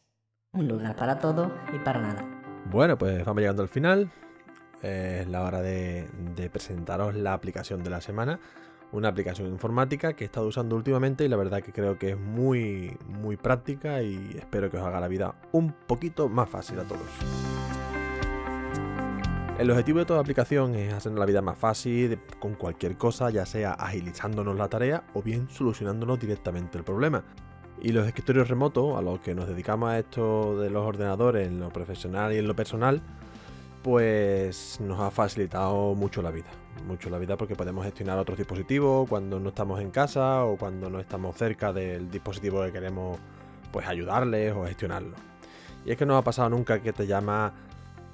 Un 0.53 0.67
lugar 0.67 0.95
para 0.95 1.19
todo 1.19 1.51
y 1.73 1.79
para 1.79 2.01
nada. 2.01 2.42
Bueno, 2.65 2.97
pues 2.97 3.23
vamos 3.25 3.41
llegando 3.41 3.61
al 3.61 3.69
final. 3.69 4.09
Es 4.81 5.27
la 5.27 5.43
hora 5.43 5.61
de, 5.61 6.07
presentaros 6.51 7.15
la 7.15 7.33
aplicación 7.33 7.83
de 7.83 7.89
la 7.89 8.01
semana. 8.01 8.39
Una 8.91 9.09
aplicación 9.09 9.47
informática 9.47 10.13
que 10.13 10.23
he 10.23 10.27
estado 10.27 10.47
usando 10.47 10.75
últimamente 10.75 11.25
y 11.25 11.27
la 11.27 11.37
verdad 11.37 11.61
que 11.63 11.71
creo 11.71 11.97
que 11.97 12.11
es 12.11 12.17
muy, 12.17 12.97
muy 13.07 13.37
práctica 13.37 14.03
y 14.03 14.35
espero 14.37 14.69
que 14.69 14.77
os 14.77 14.85
haga 14.85 14.99
la 14.99 15.07
vida 15.07 15.35
un 15.51 15.71
poquito 15.71 16.29
más 16.29 16.49
fácil 16.49 16.79
a 16.79 16.83
todos. 16.83 17.07
El 19.57 19.69
objetivo 19.69 19.99
de 19.99 20.05
toda 20.05 20.19
aplicación 20.19 20.75
es 20.75 20.93
hacernos 20.93 21.19
la 21.19 21.25
vida 21.25 21.41
más 21.41 21.57
fácil 21.57 22.19
con 22.39 22.55
cualquier 22.55 22.97
cosa, 22.97 23.29
ya 23.29 23.45
sea 23.45 23.73
agilizándonos 23.73 24.57
la 24.57 24.67
tarea 24.67 25.03
o 25.13 25.21
bien 25.21 25.47
solucionándonos 25.49 26.19
directamente 26.19 26.77
el 26.77 26.83
problema. 26.83 27.23
Y 27.81 27.91
los 27.91 28.07
escritorios 28.07 28.47
remotos, 28.47 28.97
a 28.97 29.01
los 29.01 29.19
que 29.19 29.35
nos 29.35 29.47
dedicamos 29.47 29.89
a 29.89 29.99
esto 29.99 30.59
de 30.59 30.69
los 30.69 30.85
ordenadores 30.85 31.47
en 31.47 31.59
lo 31.59 31.69
profesional 31.69 32.33
y 32.33 32.37
en 32.37 32.47
lo 32.47 32.55
personal, 32.55 33.01
pues 33.81 34.79
nos 34.79 34.99
ha 35.01 35.11
facilitado 35.11 35.93
mucho 35.93 36.21
la 36.21 36.31
vida. 36.31 36.49
Mucho 36.87 37.09
la 37.09 37.17
vida 37.17 37.37
porque 37.37 37.55
podemos 37.55 37.83
gestionar 37.83 38.17
otros 38.17 38.37
dispositivos 38.37 39.07
cuando 39.07 39.39
no 39.39 39.49
estamos 39.49 39.81
en 39.81 39.91
casa 39.91 40.45
o 40.45 40.57
cuando 40.57 40.89
no 40.89 40.99
estamos 40.99 41.35
cerca 41.35 41.73
del 41.73 42.09
dispositivo 42.09 42.63
que 42.63 42.71
queremos 42.71 43.19
pues 43.71 43.85
ayudarles 43.87 44.53
o 44.53 44.65
gestionarlo. 44.65 45.15
Y 45.85 45.91
es 45.91 45.97
que 45.97 46.05
no 46.05 46.17
ha 46.17 46.23
pasado 46.23 46.49
nunca 46.49 46.81
que 46.81 46.93
te 46.93 47.05
llama 47.05 47.53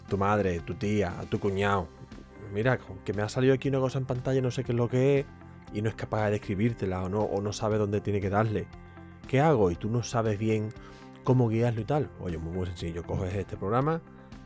tu 0.07 0.17
madre, 0.17 0.59
tu 0.61 0.73
tía, 0.73 1.13
tu 1.29 1.39
cuñado. 1.39 1.87
Mira, 2.51 2.79
que 3.05 3.13
me 3.13 3.21
ha 3.21 3.29
salido 3.29 3.53
aquí 3.53 3.69
una 3.69 3.79
cosa 3.79 3.99
en 3.99 4.05
pantalla, 4.05 4.41
no 4.41 4.49
sé 4.49 4.63
qué 4.63 4.71
es 4.71 4.77
lo 4.77 4.89
que 4.89 5.19
es, 5.19 5.25
y 5.73 5.83
no 5.83 5.89
es 5.89 5.95
capaz 5.95 6.25
de 6.25 6.31
describírtela 6.31 7.03
o 7.03 7.09
no, 7.09 7.19
o 7.19 7.41
no 7.41 7.53
sabe 7.53 7.77
dónde 7.77 8.01
tiene 8.01 8.19
que 8.19 8.31
darle. 8.31 8.65
¿Qué 9.29 9.39
hago? 9.39 9.69
Y 9.71 9.75
tú 9.75 9.89
no 9.89 10.03
sabes 10.03 10.37
bien 10.37 10.69
cómo 11.23 11.47
guiarlo 11.47 11.79
y 11.79 11.85
tal. 11.85 12.09
Oye, 12.19 12.37
muy, 12.37 12.51
muy 12.51 12.65
sencillo, 12.65 13.03
coges 13.03 13.33
este 13.35 13.55
programa, 13.55 14.01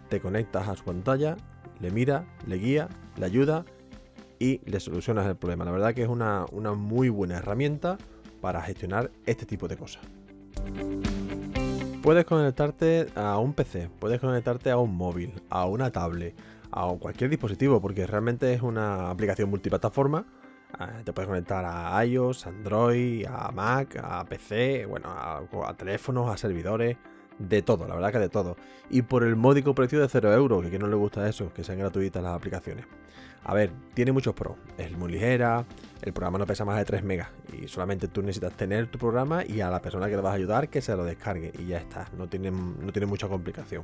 te 0.10 0.19
conectas 0.19 0.67
a 0.67 0.76
su 0.76 0.84
pantalla, 0.84 1.38
le 1.80 1.89
mira, 1.89 2.26
le 2.46 2.58
guía, 2.58 2.89
le 3.17 3.26
ayuda 3.26 3.65
y 4.39 4.60
le 4.69 4.80
solucionas 4.82 5.26
el 5.26 5.38
problema. 5.38 5.63
La 5.63 5.72
verdad 5.72 5.96
que 5.96 6.04
es 6.04 6.10
una, 6.10 6.46
una 6.52 6.74
muy 6.74 7.08
buena 7.08 7.38
herramienta 7.38 7.98
para 8.41 8.62
gestionar 8.62 9.10
este 9.26 9.46
tipo 9.46 9.69
de 9.69 9.78
cosas. 9.78 10.04
Puedes 12.02 12.26
conectarte 12.26 13.08
a 13.15 13.38
un 13.38 13.54
PC, 13.54 13.89
puedes 14.00 14.19
conectarte 14.19 14.69
a 14.69 14.78
un 14.78 14.93
móvil, 14.93 15.32
a 15.50 15.65
una 15.65 15.91
tablet, 15.91 16.36
a 16.72 16.93
cualquier 17.00 17.30
dispositivo, 17.30 17.80
porque 17.80 18.06
realmente 18.06 18.54
es 18.54 18.62
una 18.62 19.10
aplicación 19.10 19.50
multiplataforma 19.50 20.26
te 21.04 21.14
puedes 21.14 21.28
conectar 21.28 21.64
a 21.66 22.04
iOS, 22.06 22.48
Android, 22.48 23.26
a 23.28 23.52
Mac, 23.52 23.98
a 24.02 24.24
PC, 24.26 24.86
bueno, 24.86 25.10
a, 25.10 25.74
teléfonos, 25.78 26.30
a 26.30 26.38
servidores, 26.38 26.98
de 27.40 27.62
todo, 27.62 27.88
la 27.88 27.96
verdad 27.96 28.12
que 28.12 28.20
de 28.20 28.30
todo. 28.30 28.56
Y 28.90 29.02
por 29.02 29.24
el 29.24 29.36
módico 29.36 29.74
precio 29.74 30.00
de 30.00 30.08
0 30.08 30.34
euros, 30.34 30.62
que 30.62 30.68
a 30.68 30.70
quien 30.70 30.82
no 30.82 30.88
le 30.88 30.96
gusta 30.96 31.28
eso, 31.28 31.52
que 31.54 31.64
sean 31.64 31.80
gratuitas 31.80 32.22
las 32.22 32.34
aplicaciones. 32.34 32.86
A 33.44 33.54
ver, 33.54 33.72
tiene 33.94 34.12
muchos 34.12 34.34
pros. 34.34 34.56
Es 34.78 34.96
muy 34.98 35.12
ligera, 35.12 35.66
el 36.02 36.14
programa 36.14 36.38
no 36.38 36.46
pesa 36.46 36.64
más 36.64 36.78
de 36.78 36.86
3 36.86 37.04
megas 37.04 37.30
y 37.52 37.68
solamente 37.68 38.08
tú 38.08 38.22
necesitas 38.22 38.54
tener 38.54 38.88
tu 38.88 38.98
programa 38.98 39.44
y 39.46 39.62
a 39.62 39.70
la 39.70 39.82
persona 39.82 40.08
que 40.08 40.16
le 40.16 40.22
vas 40.22 40.32
a 40.32 40.36
ayudar 40.36 40.70
que 40.70 40.82
se 40.82 40.96
lo 40.96 41.04
descargue 41.04 41.52
y 41.58 41.66
ya 41.66 41.78
está, 41.78 42.08
no 42.18 42.28
tiene, 42.28 42.52
no 42.52 42.92
tiene 42.92 43.06
mucha 43.06 43.28
complicación. 43.28 43.84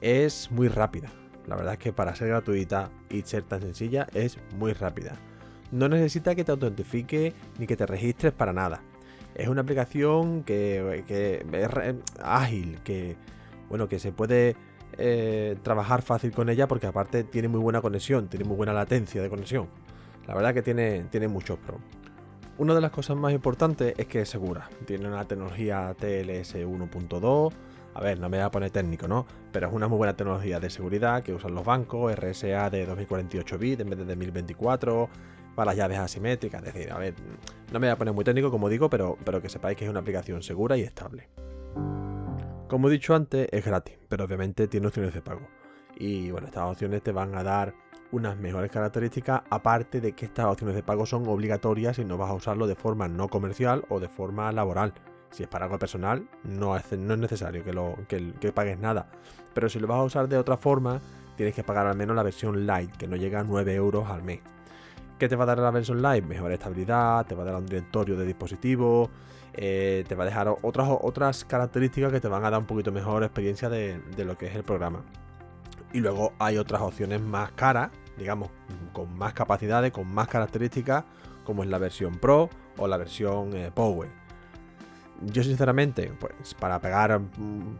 Es 0.00 0.50
muy 0.50 0.68
rápida, 0.68 1.10
la 1.46 1.56
verdad 1.56 1.74
es 1.74 1.78
que 1.78 1.92
para 1.92 2.14
ser 2.14 2.28
gratuita 2.28 2.90
y 3.10 3.22
ser 3.22 3.42
tan 3.42 3.60
sencilla 3.60 4.06
es 4.14 4.38
muy 4.56 4.72
rápida 4.72 5.18
no 5.70 5.88
necesita 5.88 6.34
que 6.34 6.44
te 6.44 6.52
autentifique 6.52 7.34
ni 7.58 7.66
que 7.66 7.76
te 7.76 7.86
registres 7.86 8.32
para 8.32 8.52
nada. 8.52 8.82
Es 9.34 9.48
una 9.48 9.60
aplicación 9.60 10.42
que, 10.42 11.04
es 11.08 11.94
ágil, 12.22 12.80
que 12.82 13.16
bueno, 13.68 13.88
que 13.88 13.98
se 13.98 14.12
puede 14.12 14.56
eh, 14.96 15.56
trabajar 15.62 16.02
fácil 16.02 16.32
con 16.32 16.48
ella 16.48 16.66
porque 16.66 16.86
aparte 16.86 17.22
tiene 17.24 17.48
muy 17.48 17.60
buena 17.60 17.80
conexión, 17.80 18.28
tiene 18.28 18.44
muy 18.44 18.56
buena 18.56 18.72
latencia 18.72 19.22
de 19.22 19.28
conexión. 19.28 19.68
La 20.26 20.34
verdad 20.34 20.54
que 20.54 20.62
tiene, 20.62 21.04
tiene 21.10 21.28
muchos 21.28 21.58
pros. 21.58 21.80
Una 22.58 22.74
de 22.74 22.80
las 22.80 22.90
cosas 22.90 23.16
más 23.16 23.32
importantes 23.32 23.94
es 23.96 24.06
que 24.06 24.22
es 24.22 24.28
segura. 24.28 24.68
Tiene 24.84 25.06
una 25.06 25.24
tecnología 25.24 25.94
TLS 25.96 26.56
1.2. 26.56 27.52
A 27.94 28.00
ver, 28.00 28.18
no 28.18 28.28
me 28.28 28.38
voy 28.38 28.44
a 28.44 28.50
poner 28.50 28.70
técnico, 28.70 29.06
¿no? 29.06 29.26
Pero 29.52 29.68
es 29.68 29.72
una 29.72 29.86
muy 29.86 29.96
buena 29.96 30.16
tecnología 30.16 30.58
de 30.58 30.68
seguridad 30.68 31.22
que 31.22 31.32
usan 31.32 31.54
los 31.54 31.64
bancos, 31.64 32.12
RSA 32.14 32.68
de 32.70 32.84
2048 32.84 33.58
bits 33.58 33.80
en 33.80 33.90
vez 33.90 34.04
de 34.04 34.16
1024 34.16 35.08
para 35.58 35.72
las 35.72 35.76
llaves 35.76 35.98
asimétricas. 35.98 36.62
Es 36.62 36.72
decir, 36.72 36.92
a 36.92 36.98
ver, 36.98 37.14
no 37.72 37.80
me 37.80 37.88
voy 37.88 37.92
a 37.92 37.98
poner 37.98 38.14
muy 38.14 38.22
técnico 38.22 38.48
como 38.48 38.68
digo, 38.68 38.88
pero, 38.88 39.18
pero 39.24 39.42
que 39.42 39.48
sepáis 39.48 39.76
que 39.76 39.86
es 39.86 39.90
una 39.90 39.98
aplicación 39.98 40.40
segura 40.40 40.76
y 40.76 40.82
estable. 40.82 41.30
Como 42.68 42.86
he 42.86 42.92
dicho 42.92 43.12
antes, 43.12 43.48
es 43.50 43.64
gratis, 43.64 43.96
pero 44.08 44.24
obviamente 44.24 44.68
tiene 44.68 44.86
opciones 44.86 45.12
de 45.12 45.20
pago. 45.20 45.48
Y 45.96 46.30
bueno, 46.30 46.46
estas 46.46 46.62
opciones 46.62 47.02
te 47.02 47.10
van 47.10 47.34
a 47.34 47.42
dar 47.42 47.74
unas 48.12 48.36
mejores 48.36 48.70
características, 48.70 49.42
aparte 49.50 50.00
de 50.00 50.12
que 50.12 50.26
estas 50.26 50.46
opciones 50.46 50.76
de 50.76 50.84
pago 50.84 51.06
son 51.06 51.26
obligatorias 51.26 51.98
y 51.98 52.04
no 52.04 52.16
vas 52.16 52.30
a 52.30 52.34
usarlo 52.34 52.68
de 52.68 52.76
forma 52.76 53.08
no 53.08 53.26
comercial 53.26 53.84
o 53.88 53.98
de 53.98 54.08
forma 54.08 54.52
laboral. 54.52 54.94
Si 55.32 55.42
es 55.42 55.48
para 55.48 55.64
algo 55.64 55.80
personal, 55.80 56.28
no 56.44 56.76
es, 56.76 56.92
necesario 56.92 57.64
que, 57.64 57.72
lo, 57.72 57.96
que, 58.06 58.32
que 58.34 58.52
pagues 58.52 58.78
nada. 58.78 59.10
Pero 59.54 59.68
si 59.68 59.80
lo 59.80 59.88
vas 59.88 59.98
a 59.98 60.04
usar 60.04 60.28
de 60.28 60.38
otra 60.38 60.56
forma, 60.56 61.00
tienes 61.36 61.56
que 61.56 61.64
pagar 61.64 61.88
al 61.88 61.96
menos 61.96 62.14
la 62.14 62.22
versión 62.22 62.64
light, 62.64 62.96
que 62.96 63.08
no 63.08 63.16
llega 63.16 63.40
a 63.40 63.44
9 63.44 63.74
euros 63.74 64.08
al 64.08 64.22
mes. 64.22 64.38
¿Qué 65.18 65.28
te 65.28 65.34
va 65.34 65.42
a 65.42 65.46
dar 65.46 65.58
la 65.58 65.72
versión 65.72 66.00
live? 66.00 66.22
Mejor 66.22 66.52
estabilidad, 66.52 67.26
te 67.26 67.34
va 67.34 67.42
a 67.42 67.46
dar 67.46 67.56
un 67.56 67.66
directorio 67.66 68.16
de 68.16 68.24
dispositivos, 68.24 69.10
eh, 69.52 70.04
te 70.06 70.14
va 70.14 70.22
a 70.22 70.26
dejar 70.26 70.48
otras, 70.62 70.88
otras 71.00 71.44
características 71.44 72.12
que 72.12 72.20
te 72.20 72.28
van 72.28 72.44
a 72.44 72.50
dar 72.50 72.60
un 72.60 72.66
poquito 72.66 72.92
mejor 72.92 73.24
experiencia 73.24 73.68
de, 73.68 74.00
lo 74.16 74.38
que 74.38 74.46
es 74.46 74.54
el 74.54 74.62
programa. 74.62 75.02
Y 75.92 75.98
luego 75.98 76.34
hay 76.38 76.56
otras 76.56 76.82
opciones 76.82 77.20
más 77.20 77.50
caras, 77.52 77.90
digamos, 78.16 78.50
con 78.92 79.12
más 79.18 79.32
capacidades, 79.32 79.90
con 79.90 80.06
más 80.06 80.28
características, 80.28 81.02
como 81.42 81.64
es 81.64 81.68
la 81.68 81.78
versión 81.78 82.18
Pro 82.18 82.48
o 82.76 82.86
la 82.86 82.96
versión 82.96 83.56
eh, 83.56 83.72
Power. 83.74 84.08
yo 85.22 85.42
sinceramente, 85.42 86.12
pues 86.20 86.54
para 86.54 86.78
pagar, 86.80 87.20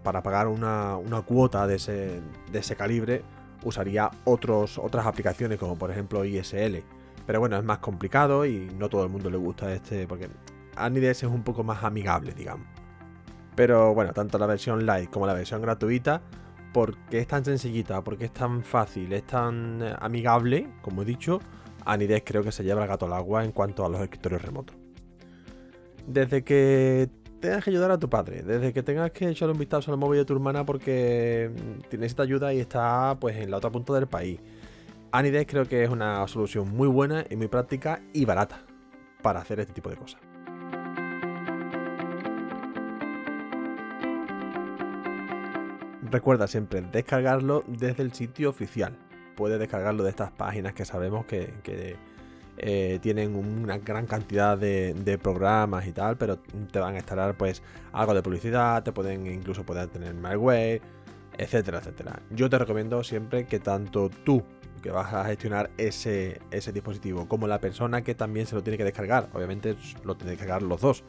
para 0.02 0.24
pagar 0.24 0.48
una, 0.48 0.96
una 0.96 1.22
cuota 1.22 1.68
de 1.68 1.76
ese, 1.76 2.20
de 2.50 2.58
ese 2.58 2.74
calibre, 2.74 3.22
usaría 3.62 4.10
otros, 4.24 4.76
otras 4.76 5.06
aplicaciones 5.06 5.56
como 5.58 5.78
por 5.78 5.92
ejemplo 5.92 6.24
ISL. 6.24 6.82
Pero 7.28 7.40
bueno, 7.40 7.58
es 7.58 7.62
más 7.62 7.80
complicado 7.80 8.46
y 8.46 8.70
no 8.78 8.88
todo 8.88 9.04
el 9.04 9.10
mundo 9.10 9.28
le 9.28 9.36
gusta 9.36 9.70
este, 9.70 10.06
porque 10.06 10.30
Anides 10.76 11.24
es 11.24 11.28
un 11.28 11.42
poco 11.42 11.62
más 11.62 11.84
amigable, 11.84 12.32
digamos. 12.32 12.66
Pero 13.54 13.92
bueno, 13.92 14.14
tanto 14.14 14.38
la 14.38 14.46
versión 14.46 14.86
light 14.86 15.10
como 15.10 15.26
la 15.26 15.34
versión 15.34 15.60
gratuita, 15.60 16.22
porque 16.72 17.18
es 17.18 17.26
tan 17.26 17.44
sencillita, 17.44 18.02
porque 18.02 18.24
es 18.24 18.32
tan 18.32 18.62
fácil, 18.62 19.12
es 19.12 19.26
tan 19.26 19.82
eh, 19.82 19.94
amigable, 20.00 20.68
como 20.80 21.02
he 21.02 21.04
dicho, 21.04 21.38
Anides 21.84 22.22
creo 22.24 22.42
que 22.42 22.50
se 22.50 22.64
lleva 22.64 22.80
el 22.84 22.88
gato 22.88 23.04
al 23.04 23.12
agua 23.12 23.44
en 23.44 23.52
cuanto 23.52 23.84
a 23.84 23.90
los 23.90 24.00
escritorios 24.00 24.40
remotos. 24.40 24.74
Desde 26.06 26.42
que 26.42 27.10
tengas 27.40 27.62
que 27.62 27.68
ayudar 27.68 27.90
a 27.90 27.98
tu 27.98 28.08
padre, 28.08 28.42
desde 28.42 28.72
que 28.72 28.82
tengas 28.82 29.10
que 29.10 29.28
echarle 29.28 29.52
un 29.52 29.58
vistazo 29.58 29.92
al 29.92 29.98
móvil 29.98 30.20
de 30.20 30.24
tu 30.24 30.32
hermana 30.32 30.64
porque 30.64 31.50
necesita 31.92 32.22
ayuda 32.22 32.54
y 32.54 32.60
está 32.60 33.18
pues 33.20 33.36
en 33.36 33.50
la 33.50 33.58
otra 33.58 33.68
punta 33.68 33.92
del 33.92 34.06
país. 34.06 34.40
Anides 35.10 35.46
creo 35.46 35.66
que 35.66 35.82
es 35.82 35.88
una 35.88 36.26
solución 36.28 36.68
muy 36.68 36.86
buena 36.86 37.24
y 37.30 37.36
muy 37.36 37.48
práctica 37.48 38.02
y 38.12 38.26
barata 38.26 38.60
para 39.22 39.40
hacer 39.40 39.58
este 39.58 39.72
tipo 39.72 39.88
de 39.88 39.96
cosas. 39.96 40.20
Recuerda 46.10 46.46
siempre 46.46 46.82
descargarlo 46.82 47.64
desde 47.66 48.02
el 48.02 48.12
sitio 48.12 48.50
oficial. 48.50 48.98
Puedes 49.34 49.58
descargarlo 49.58 50.04
de 50.04 50.10
estas 50.10 50.30
páginas 50.30 50.74
que 50.74 50.84
sabemos 50.84 51.24
que, 51.24 51.96
eh, 52.58 52.98
tienen 53.00 53.34
una 53.34 53.78
gran 53.78 54.06
cantidad 54.06 54.58
de, 54.58 55.18
programas 55.22 55.86
y 55.86 55.92
tal, 55.92 56.18
pero 56.18 56.38
te 56.38 56.80
van 56.80 56.94
a 56.94 56.98
instalar 56.98 57.34
pues 57.34 57.62
algo 57.92 58.12
de 58.12 58.22
publicidad, 58.22 58.82
te 58.82 58.92
pueden 58.92 59.26
incluso 59.26 59.64
poder 59.64 59.88
tener 59.88 60.14
malware, 60.14 60.82
etcétera, 61.38 61.78
etcétera. 61.78 62.20
Yo 62.30 62.50
te 62.50 62.58
recomiendo 62.58 63.02
siempre 63.04 63.46
que 63.46 63.58
tanto 63.58 64.10
tú 64.10 64.42
que 64.80 64.90
vas 64.90 65.12
a 65.12 65.24
gestionar 65.24 65.70
ese, 65.78 66.40
ese 66.50 66.72
dispositivo 66.72 67.28
como 67.28 67.46
la 67.46 67.60
persona 67.60 68.02
que 68.02 68.14
también 68.14 68.46
se 68.46 68.54
lo 68.54 68.62
tiene 68.62 68.76
que 68.76 68.84
descargar, 68.84 69.28
obviamente 69.32 69.76
lo 70.04 70.16
tiene 70.16 70.32
que 70.32 70.38
descargar 70.38 70.62
los 70.62 70.80
dos. 70.80 71.04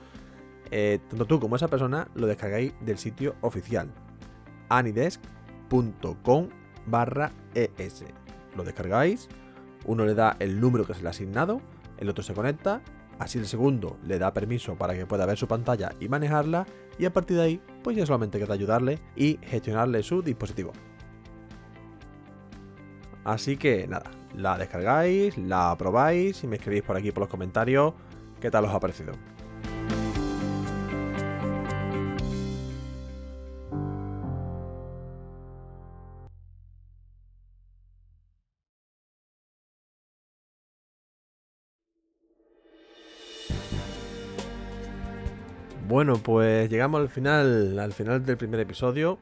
Eh, 0.72 1.00
tanto 1.10 1.26
tú 1.26 1.40
como 1.40 1.56
esa 1.56 1.68
persona 1.68 2.08
lo 2.14 2.28
descargáis 2.28 2.74
del 2.82 3.00
sitio 3.00 3.36
oficial 3.42 3.90
anidesk.com 4.70 6.50
barra 6.86 7.32
es. 7.54 8.06
Lo 8.56 8.64
descargáis, 8.64 9.28
uno 9.86 10.06
le 10.06 10.14
da 10.14 10.36
el 10.40 10.60
número 10.60 10.86
que 10.86 10.94
se 10.94 11.02
le 11.02 11.08
ha 11.08 11.12
asignado, 11.12 11.62
el 11.98 12.10
otro 12.10 12.24
se 12.24 12.34
conecta, 12.34 12.82
así 13.20 13.38
el 13.38 13.48
segundo 13.48 13.98
le 14.06 14.18
da 14.18 14.34
permiso 14.34 14.76
para 14.76 14.96
que 14.96 15.06
pueda 15.06 15.26
ver 15.26 15.38
su 15.38 15.48
pantalla 15.48 15.94
y 16.00 16.08
manejarla, 16.08 16.66
y 16.98 17.06
a 17.06 17.14
partir 17.14 17.38
de 17.38 17.44
ahí, 17.44 17.62
pues 17.84 17.96
ya 17.98 18.06
solamente 18.06 18.40
queda 18.40 18.54
ayudarle 18.54 19.00
y 19.16 19.40
gestionarle 19.44 20.04
su 20.04 20.22
dispositivo. 20.22 20.72
Así 23.30 23.58
que 23.58 23.86
nada, 23.88 24.10
la 24.36 24.58
descargáis, 24.58 25.38
la 25.38 25.76
probáis 25.78 26.44
y 26.44 26.48
me 26.48 26.56
escribís 26.56 26.82
por 26.82 26.98
aquí 26.98 27.12
por 27.12 27.22
los 27.22 27.30
comentarios 27.30 27.94
qué 28.42 28.50
tal 28.50 28.66
os 28.66 28.74
ha 28.74 28.80
parecido. 28.80 29.14
Bueno, 45.88 46.16
pues 46.16 46.68
llegamos 46.72 47.00
al 47.00 47.10
final, 47.10 47.78
al 47.78 47.94
final 47.94 48.26
del 48.26 48.38
primer 48.38 48.60
episodio. 48.62 49.20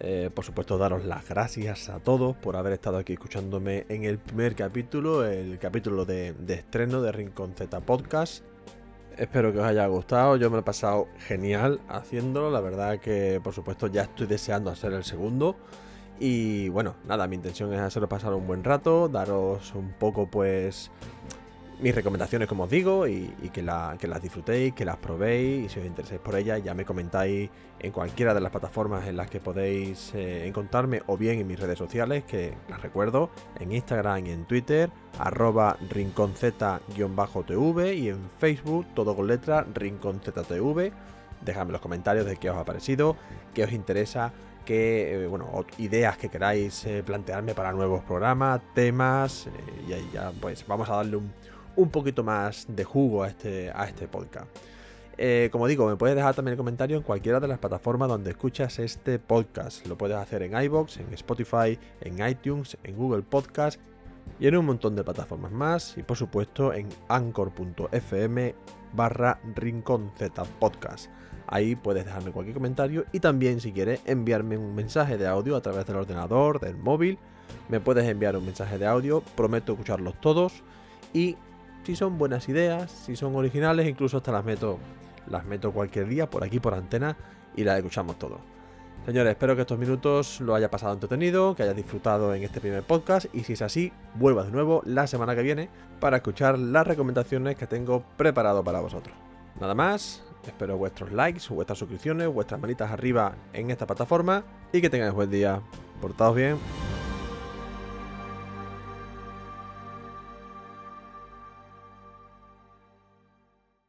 Eh, 0.00 0.30
por 0.34 0.44
supuesto, 0.44 0.78
daros 0.78 1.04
las 1.04 1.28
gracias 1.28 1.88
a 1.88 2.00
todos 2.00 2.36
por 2.36 2.56
haber 2.56 2.74
estado 2.74 2.98
aquí 2.98 3.14
escuchándome 3.14 3.86
en 3.88 4.04
el 4.04 4.18
primer 4.18 4.54
capítulo, 4.54 5.24
el 5.24 5.58
capítulo 5.58 6.04
de, 6.04 6.34
estreno 6.48 7.00
de 7.00 7.12
Rincón 7.12 7.54
Z 7.54 7.80
Podcast. 7.80 8.44
Espero 9.16 9.52
que 9.52 9.58
os 9.60 9.64
haya 9.64 9.86
gustado, 9.86 10.36
yo 10.36 10.50
me 10.50 10.56
lo 10.56 10.60
he 10.60 10.64
pasado 10.64 11.08
genial 11.20 11.80
haciéndolo, 11.88 12.50
la 12.50 12.60
verdad 12.60 13.00
que 13.00 13.40
por 13.42 13.54
supuesto 13.54 13.86
ya 13.86 14.02
estoy 14.02 14.26
deseando 14.26 14.70
hacer 14.70 14.92
el 14.92 15.04
segundo. 15.04 15.56
Y 16.18 16.68
bueno, 16.68 16.96
nada, 17.06 17.26
mi 17.26 17.36
intención 17.36 17.72
es 17.72 17.80
hacerlo 17.80 18.08
pasar 18.08 18.34
un 18.34 18.46
buen 18.46 18.64
rato, 18.64 19.08
daros 19.08 19.74
un 19.74 19.92
poco 19.92 20.30
pues 20.30 20.90
mis 21.78 21.94
recomendaciones, 21.94 22.48
como 22.48 22.64
os 22.64 22.70
digo, 22.70 23.06
y, 23.06 23.28
que, 23.52 23.62
las 23.62 24.22
disfrutéis, 24.22 24.74
que 24.74 24.84
las 24.84 24.96
probéis, 24.96 25.66
y 25.66 25.68
si 25.68 25.78
os 25.80 25.86
interesáis 25.86 26.20
por 26.20 26.34
ellas, 26.36 26.62
ya 26.64 26.74
me 26.74 26.84
comentáis 26.84 27.48
en 27.78 27.92
cualquiera 27.92 28.32
de 28.32 28.40
las 28.40 28.50
plataformas 28.50 29.06
en 29.06 29.16
las 29.16 29.28
que 29.28 29.40
podéis 29.40 30.14
eh, 30.14 30.46
encontrarme, 30.46 31.02
o 31.06 31.18
bien 31.18 31.38
en 31.38 31.46
mis 31.46 31.60
redes 31.60 31.78
sociales, 31.78 32.24
que 32.24 32.54
las 32.70 32.80
recuerdo, 32.80 33.28
en 33.60 33.72
Instagram 33.72 34.26
y 34.26 34.30
en 34.30 34.46
Twitter, 34.46 34.90
arroba 35.18 35.76
rinconz-tv, 35.90 37.94
y 37.94 38.08
en 38.08 38.30
Facebook, 38.38 38.86
todo 38.94 39.14
con 39.14 39.26
letra, 39.26 39.66
rinconztv. 39.74 40.92
Dejadme 41.44 41.72
los 41.72 41.82
comentarios 41.82 42.24
de 42.24 42.38
qué 42.38 42.48
os 42.48 42.56
ha 42.56 42.64
parecido, 42.64 43.16
qué 43.52 43.64
os 43.64 43.72
interesa, 43.72 44.32
qué 44.64 45.24
eh, 45.24 45.26
bueno, 45.26 45.66
ideas 45.76 46.16
que 46.16 46.30
queráis 46.30 46.86
eh, 46.86 47.02
plantearme 47.04 47.54
para 47.54 47.72
nuevos 47.72 48.02
programas, 48.02 48.62
temas, 48.74 49.46
y 49.86 49.92
ahí 49.92 50.08
ya 50.14 50.32
pues 50.40 50.66
vamos 50.66 50.88
a 50.88 50.96
darle 50.96 51.16
un 51.16 51.30
un 51.76 51.90
poquito 51.90 52.24
más 52.24 52.66
de 52.68 52.84
jugo 52.84 53.22
a 53.22 53.28
este, 53.28 53.70
a 53.70 53.84
este 53.84 54.08
podcast. 54.08 54.48
Eh, 55.18 55.48
como 55.50 55.66
digo, 55.66 55.86
me 55.86 55.96
puedes 55.96 56.14
dejar 56.14 56.34
también 56.34 56.52
el 56.52 56.58
comentario 56.58 56.96
en 56.96 57.02
cualquiera 57.02 57.40
de 57.40 57.48
las 57.48 57.58
plataformas 57.58 58.08
donde 58.08 58.30
escuchas 58.30 58.78
este 58.78 59.18
podcast. 59.18 59.86
Lo 59.86 59.96
puedes 59.96 60.16
hacer 60.16 60.42
en 60.42 60.60
iBox, 60.62 60.98
en 60.98 61.12
Spotify, 61.14 61.78
en 62.02 62.26
iTunes, 62.26 62.76
en 62.84 62.96
Google 62.96 63.22
Podcast 63.22 63.80
y 64.38 64.46
en 64.46 64.56
un 64.56 64.66
montón 64.66 64.94
de 64.94 65.04
plataformas 65.04 65.52
más. 65.52 65.96
Y 65.96 66.02
por 66.02 66.16
supuesto 66.16 66.74
en 66.74 66.88
anchor.fm 67.08 68.54
barra 68.92 69.40
rincón 69.54 70.12
podcast. 70.58 71.10
Ahí 71.46 71.76
puedes 71.76 72.04
dejarme 72.04 72.32
cualquier 72.32 72.54
comentario 72.54 73.04
y 73.12 73.20
también 73.20 73.60
si 73.60 73.72
quieres 73.72 74.00
enviarme 74.04 74.58
un 74.58 74.74
mensaje 74.74 75.16
de 75.16 75.26
audio 75.28 75.56
a 75.56 75.62
través 75.62 75.86
del 75.86 75.96
ordenador, 75.96 76.60
del 76.60 76.76
móvil. 76.76 77.18
Me 77.68 77.80
puedes 77.80 78.06
enviar 78.08 78.36
un 78.36 78.44
mensaje 78.44 78.78
de 78.78 78.86
audio, 78.86 79.22
prometo 79.36 79.72
escucharlos 79.72 80.20
todos 80.20 80.64
y 81.14 81.36
si 81.86 81.94
son 81.94 82.18
buenas 82.18 82.48
ideas, 82.48 82.90
si 82.90 83.14
son 83.14 83.36
originales, 83.36 83.88
incluso 83.88 84.16
hasta 84.16 84.32
las 84.32 84.44
meto, 84.44 84.80
las 85.28 85.44
meto 85.44 85.70
cualquier 85.70 86.08
día 86.08 86.28
por 86.28 86.42
aquí 86.42 86.58
por 86.58 86.74
antena 86.74 87.16
y 87.54 87.62
las 87.62 87.78
escuchamos 87.78 88.18
todos. 88.18 88.40
Señores, 89.06 89.30
espero 89.30 89.54
que 89.54 89.60
estos 89.60 89.78
minutos 89.78 90.40
lo 90.40 90.56
haya 90.56 90.68
pasado 90.68 90.94
entretenido, 90.94 91.54
que 91.54 91.62
hayas 91.62 91.76
disfrutado 91.76 92.34
en 92.34 92.42
este 92.42 92.60
primer 92.60 92.82
podcast 92.82 93.32
y 93.32 93.44
si 93.44 93.52
es 93.52 93.62
así, 93.62 93.92
vuelva 94.16 94.42
de 94.42 94.50
nuevo 94.50 94.82
la 94.84 95.06
semana 95.06 95.36
que 95.36 95.42
viene 95.42 95.68
para 96.00 96.16
escuchar 96.16 96.58
las 96.58 96.84
recomendaciones 96.84 97.54
que 97.54 97.68
tengo 97.68 98.02
preparado 98.16 98.64
para 98.64 98.80
vosotros. 98.80 99.14
Nada 99.60 99.76
más, 99.76 100.24
espero 100.44 100.76
vuestros 100.76 101.12
likes, 101.12 101.42
vuestras 101.50 101.78
suscripciones, 101.78 102.26
vuestras 102.26 102.60
manitas 102.60 102.90
arriba 102.90 103.36
en 103.52 103.70
esta 103.70 103.86
plataforma 103.86 104.42
y 104.72 104.80
que 104.80 104.90
tengáis 104.90 105.14
buen 105.14 105.30
día. 105.30 105.62
Portaos 106.00 106.34
bien. 106.34 106.56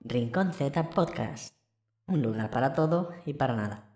Rincón 0.09 0.53
Z 0.53 0.89
Podcast. 0.91 1.53
Un 2.07 2.21
lugar 2.21 2.49
para 2.49 2.73
todo 2.73 3.11
y 3.25 3.33
para 3.33 3.55
nada. 3.55 3.86